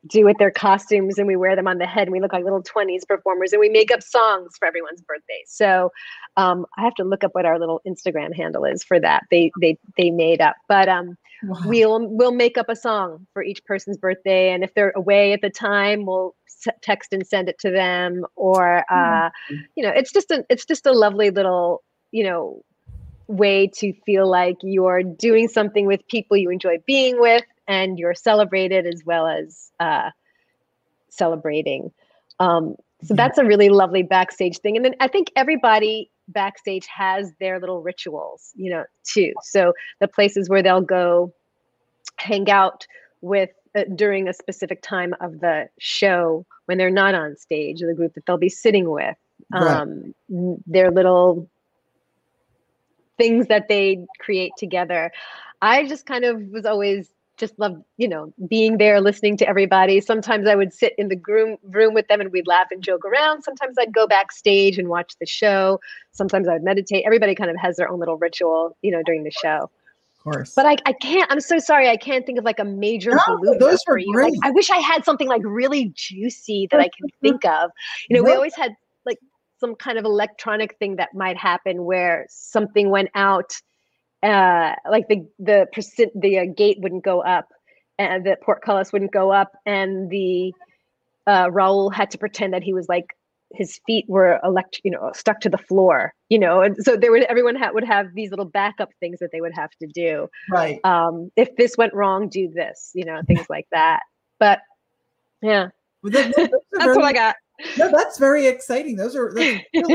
[0.08, 2.44] do with their costumes and we wear them on the head and we look like
[2.44, 5.92] little 20s performers and we make up songs for everyone's birthday so
[6.38, 9.52] um, i have to look up what our little instagram handle is for that they
[9.60, 11.60] they they made up but um, wow.
[11.66, 15.42] we'll we'll make up a song for each person's birthday and if they're away at
[15.42, 16.36] the time we'll
[16.82, 19.56] text and send it to them or uh, mm-hmm.
[19.76, 22.62] you know it's just a it's just a lovely little you know
[23.28, 28.16] way to feel like you're doing something with people you enjoy being with and you're
[28.16, 30.10] celebrated as well as uh,
[31.10, 31.92] celebrating.
[32.40, 34.76] Um, so that's a really lovely backstage thing.
[34.76, 39.32] And then I think everybody backstage has their little rituals, you know, too.
[39.44, 41.34] So the places where they'll go
[42.18, 42.86] hang out
[43.22, 47.94] with uh, during a specific time of the show when they're not on stage, the
[47.94, 49.16] group that they'll be sitting with,
[49.54, 50.58] um, right.
[50.66, 51.48] their little
[53.18, 55.12] things that they create together.
[55.62, 57.10] I just kind of was always
[57.40, 60.02] just loved, you know, being there, listening to everybody.
[60.02, 63.06] Sometimes I would sit in the room room with them and we'd laugh and joke
[63.06, 63.44] around.
[63.44, 65.80] Sometimes I'd go backstage and watch the show.
[66.12, 67.04] Sometimes I would meditate.
[67.06, 69.70] Everybody kind of has their own little ritual, you know, during the show.
[70.20, 70.54] Of course.
[70.54, 71.88] But I, I can't, I'm so sorry.
[71.88, 74.34] I can't think of like a major no, those were great.
[74.34, 77.72] Like, I wish I had something like really juicy that I can think of.
[78.10, 78.74] You know, we always had
[79.06, 79.18] like
[79.60, 83.54] some kind of electronic thing that might happen where something went out
[84.24, 87.50] uh, like the the percent the uh, gate wouldn't go up
[87.98, 90.54] and the portcullis wouldn't go up and the
[91.28, 93.08] uh, Raoul had to pretend that he was like
[93.54, 97.12] his feet were elect you know stuck to the floor you know and so there
[97.12, 100.28] would everyone ha- would have these little backup things that they would have to do.
[100.52, 100.80] Right.
[100.84, 104.02] Um if this went wrong do this you know things like that.
[104.40, 104.60] But
[105.42, 105.70] yeah.
[106.04, 107.36] Well, that, that's, that's very, what i got
[107.78, 108.96] no, that's very exciting.
[108.96, 109.92] Those are really cool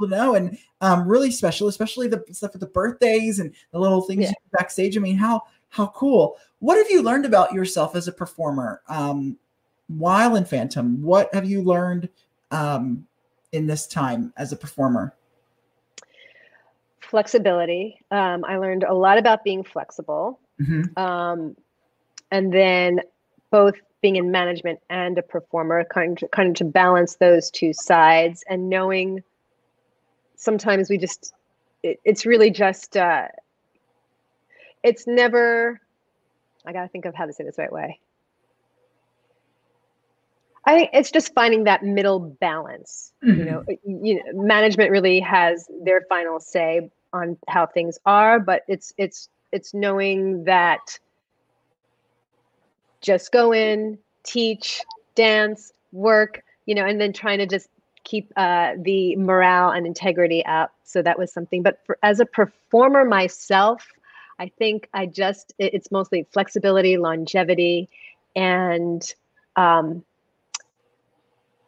[0.00, 4.02] to know and um, really special, especially the stuff with the birthdays and the little
[4.02, 4.32] things yeah.
[4.52, 4.96] backstage.
[4.96, 6.36] I mean, how how cool!
[6.60, 9.36] What have you learned about yourself as a performer um,
[9.88, 11.02] while in Phantom?
[11.02, 12.08] What have you learned
[12.50, 13.06] um,
[13.52, 15.14] in this time as a performer?
[17.00, 18.00] Flexibility.
[18.10, 20.98] Um, I learned a lot about being flexible, mm-hmm.
[21.00, 21.56] um,
[22.30, 23.00] and then
[23.50, 23.74] both
[24.06, 28.44] being in management and a performer, kind of, kind of to balance those two sides
[28.48, 29.20] and knowing
[30.36, 31.34] sometimes we just,
[31.82, 33.26] it, it's really just, uh,
[34.84, 35.80] it's never,
[36.64, 37.98] I got to think of how to say this right way.
[40.64, 43.12] I think it's just finding that middle balance.
[43.24, 43.40] Mm-hmm.
[43.40, 48.62] You know, you know, management really has their final say on how things are, but
[48.68, 51.00] it's it's it's knowing that
[53.00, 54.82] just go in, teach,
[55.14, 57.68] dance, work, you know, and then trying to just
[58.04, 60.72] keep uh, the morale and integrity up.
[60.84, 61.62] So that was something.
[61.62, 63.86] But for, as a performer myself,
[64.38, 67.88] I think I just, it's mostly flexibility, longevity,
[68.34, 69.02] and
[69.56, 70.04] um,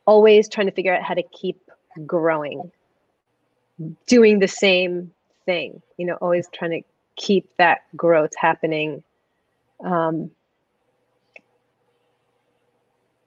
[0.05, 1.61] always trying to figure out how to keep
[2.07, 2.71] growing,
[4.07, 5.13] doing the same
[5.47, 6.83] thing, you know, always trying to
[7.17, 9.03] keep that growth happening.
[9.85, 10.31] Um,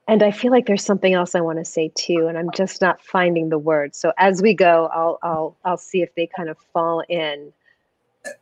[0.08, 2.82] and I feel like there's something else I want to say too, and I'm just
[2.82, 3.98] not finding the words.
[3.98, 7.54] So as we go, I'll I'll I'll see if they kind of fall in.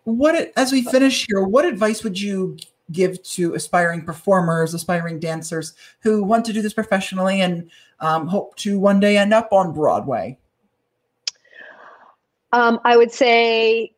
[0.03, 2.57] What as we finish here, what advice would you
[2.91, 8.55] give to aspiring performers, aspiring dancers who want to do this professionally and um, hope
[8.55, 10.37] to one day end up on Broadway?
[12.51, 13.93] Um, I would say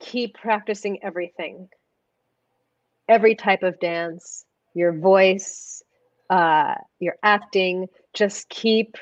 [0.00, 1.68] keep practicing everything,
[3.08, 5.82] every type of dance, your voice,
[6.30, 7.88] uh, your acting.
[8.12, 8.96] Just keep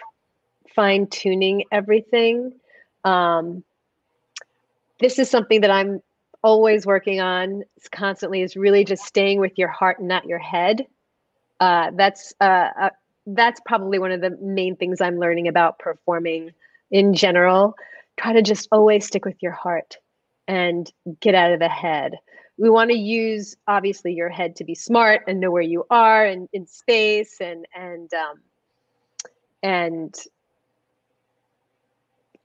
[0.75, 2.53] fine tuning everything.
[3.05, 3.65] Um,
[5.01, 6.01] this is something that I'm
[6.43, 7.63] always working on
[7.93, 10.87] constantly is really just staying with your heart and not your head.
[11.61, 12.91] Uh, that's uh, uh,
[13.27, 16.51] that's probably one of the main things I'm learning about performing
[16.91, 17.75] in general.
[18.17, 19.97] Try to just always stick with your heart
[20.49, 22.15] and get out of the head
[22.63, 26.25] we want to use obviously your head to be smart and know where you are
[26.25, 28.41] and in space and and um,
[29.65, 30.15] and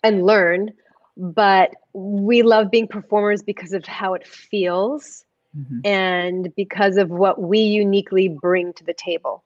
[0.03, 0.71] and learn
[1.15, 5.25] but we love being performers because of how it feels
[5.57, 5.79] mm-hmm.
[5.83, 9.43] and because of what we uniquely bring to the table.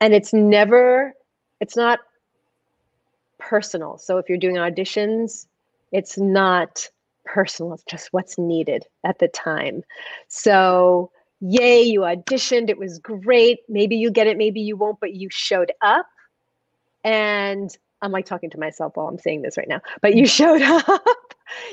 [0.00, 1.14] And it's never,
[1.60, 1.98] it's not
[3.38, 3.98] personal.
[3.98, 5.46] So if you're doing auditions,
[5.90, 6.88] it's not
[7.32, 9.82] personal, it's just what's needed at the time.
[10.28, 11.10] So,
[11.40, 13.60] yay, you auditioned, it was great.
[13.68, 16.06] Maybe you get it, maybe you won't, but you showed up.
[17.04, 17.70] And
[18.02, 21.04] I'm like talking to myself while I'm saying this right now, but you showed up.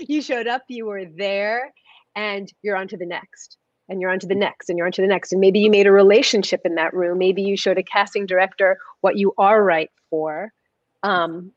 [0.08, 1.72] you showed up, you were there,
[2.16, 4.92] and you're on to the next and you're on to the next and you're on
[4.94, 7.78] to the next and maybe you made a relationship in that room maybe you showed
[7.78, 10.52] a casting director what you are right for
[11.04, 11.52] um,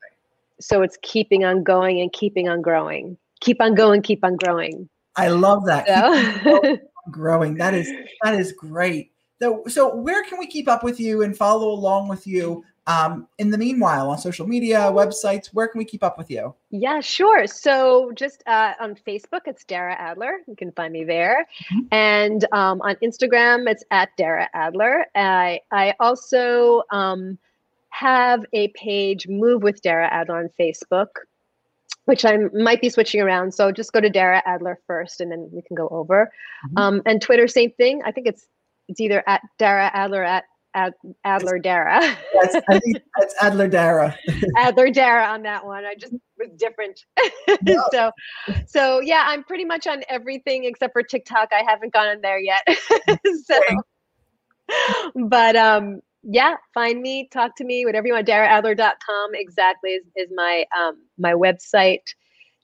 [0.60, 4.88] so it's keeping on going and keeping on growing keep on going keep on growing
[5.16, 5.86] i love that
[6.42, 6.78] so.
[7.10, 7.90] growing that is
[8.22, 12.08] that is great so, so where can we keep up with you and follow along
[12.08, 16.16] with you um, in the meanwhile, on social media, websites, where can we keep up
[16.16, 16.54] with you?
[16.70, 17.46] Yeah, sure.
[17.46, 20.38] So just uh, on Facebook, it's Dara Adler.
[20.46, 21.46] You can find me there.
[21.70, 21.80] Mm-hmm.
[21.92, 25.04] And um, on Instagram, it's at Dara Adler.
[25.14, 27.38] I, I also um,
[27.90, 31.08] have a page, Move with Dara Adler on Facebook,
[32.08, 33.52] which I might be switching around.
[33.52, 36.32] So just go to Dara Adler first, and then we can go over.
[36.68, 36.78] Mm-hmm.
[36.78, 38.00] Um, and Twitter, same thing.
[38.02, 38.46] I think it's
[38.88, 40.94] it's either at Dara Adler at Ad,
[41.24, 42.00] Adler Dara.
[42.32, 44.16] Yes, I think that's Adler Dara.
[44.56, 45.84] Adler Dara on that one.
[45.84, 47.04] I just was different.
[47.66, 47.76] Yeah.
[47.92, 48.10] so,
[48.66, 51.50] so yeah, I'm pretty much on everything except for TikTok.
[51.52, 52.66] I haven't gone on there yet.
[53.44, 53.60] so,
[55.14, 56.00] but um,
[56.30, 58.28] yeah, find me, talk to me, whatever you want.
[58.28, 62.02] DaraAdler.com exactly is, is my um my website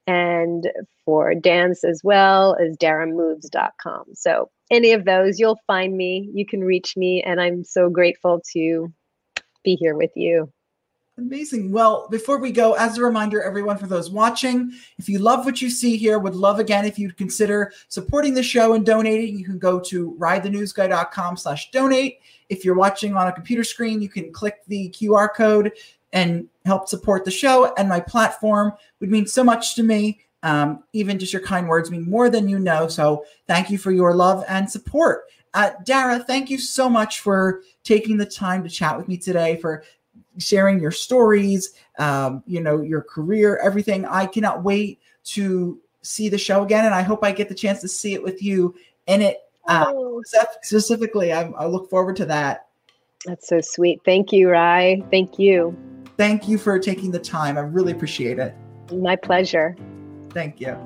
[0.07, 0.71] and
[1.07, 4.05] for dance as well as daramoves.com.
[4.13, 6.31] So any of those, you'll find me.
[6.35, 8.93] You can reach me, and I'm so grateful to
[9.65, 10.53] be here with you.
[11.17, 11.71] Amazing.
[11.71, 15.63] Well, before we go, as a reminder, everyone, for those watching, if you love what
[15.63, 19.39] you see here, would love again if you'd consider supporting the show and donating.
[19.39, 22.19] You can go to ridethenewsguy.com slash donate.
[22.49, 25.73] If you're watching on a computer screen, you can click the QR code
[26.13, 30.21] and help support the show and my platform would mean so much to me.
[30.43, 32.87] Um, even just your kind words mean more than you know.
[32.89, 35.25] So thank you for your love and support.
[35.55, 39.57] Uh, Dara, thank you so much for taking the time to chat with me today,
[39.61, 39.85] for
[40.39, 44.05] sharing your stories, um, you know, your career, everything.
[44.07, 47.81] I cannot wait to see the show again, and I hope I get the chance
[47.81, 48.75] to see it with you
[49.07, 49.39] in it.
[49.67, 50.23] Uh, oh.
[50.63, 52.67] Specifically, I, I look forward to that.
[53.25, 54.01] That's so sweet.
[54.05, 55.03] Thank you, Rye.
[55.11, 55.77] Thank you.
[56.17, 57.57] Thank you for taking the time.
[57.57, 58.55] I really appreciate it.
[58.93, 59.77] My pleasure.
[60.31, 60.77] Thank you.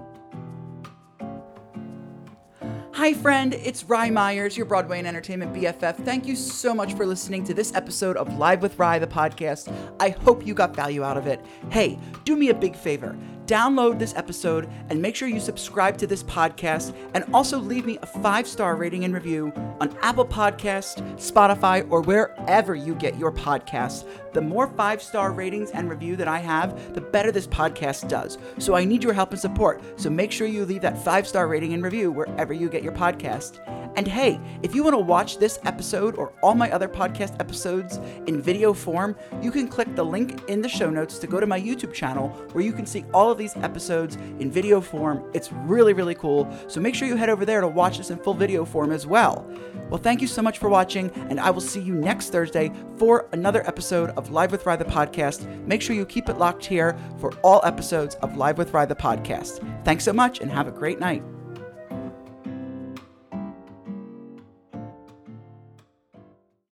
[2.99, 3.55] Hi, friend.
[3.55, 6.05] It's Rye Myers, your Broadway and Entertainment BFF.
[6.05, 9.73] Thank you so much for listening to this episode of Live with Rye, the podcast.
[10.01, 11.41] I hope you got value out of it.
[11.71, 13.17] Hey, do me a big favor
[13.49, 17.99] download this episode and make sure you subscribe to this podcast and also leave me
[18.03, 23.33] a five star rating and review on Apple Podcast, Spotify, or wherever you get your
[23.33, 24.07] podcasts.
[24.35, 28.37] The more five star ratings and review that I have, the better this podcast does.
[28.59, 29.83] So I need your help and support.
[29.99, 32.93] So make sure you leave that five star rating and review wherever you get your
[32.93, 33.61] podcast.
[33.97, 37.97] And hey, if you want to watch this episode or all my other podcast episodes
[38.29, 41.47] in video form, you can click the link in the show notes to go to
[41.47, 45.31] my YouTube channel where you can see all of these episodes in video form.
[45.33, 46.53] It's really, really cool.
[46.67, 49.07] So make sure you head over there to watch this in full video form as
[49.07, 49.49] well.
[49.89, 53.29] Well, thank you so much for watching, and I will see you next Thursday for
[53.33, 55.47] another episode of Live with Rye the podcast.
[55.67, 58.95] Make sure you keep it locked here for all episodes of Live with Rye the
[58.95, 59.65] podcast.
[59.85, 61.23] Thanks so much, and have a great night.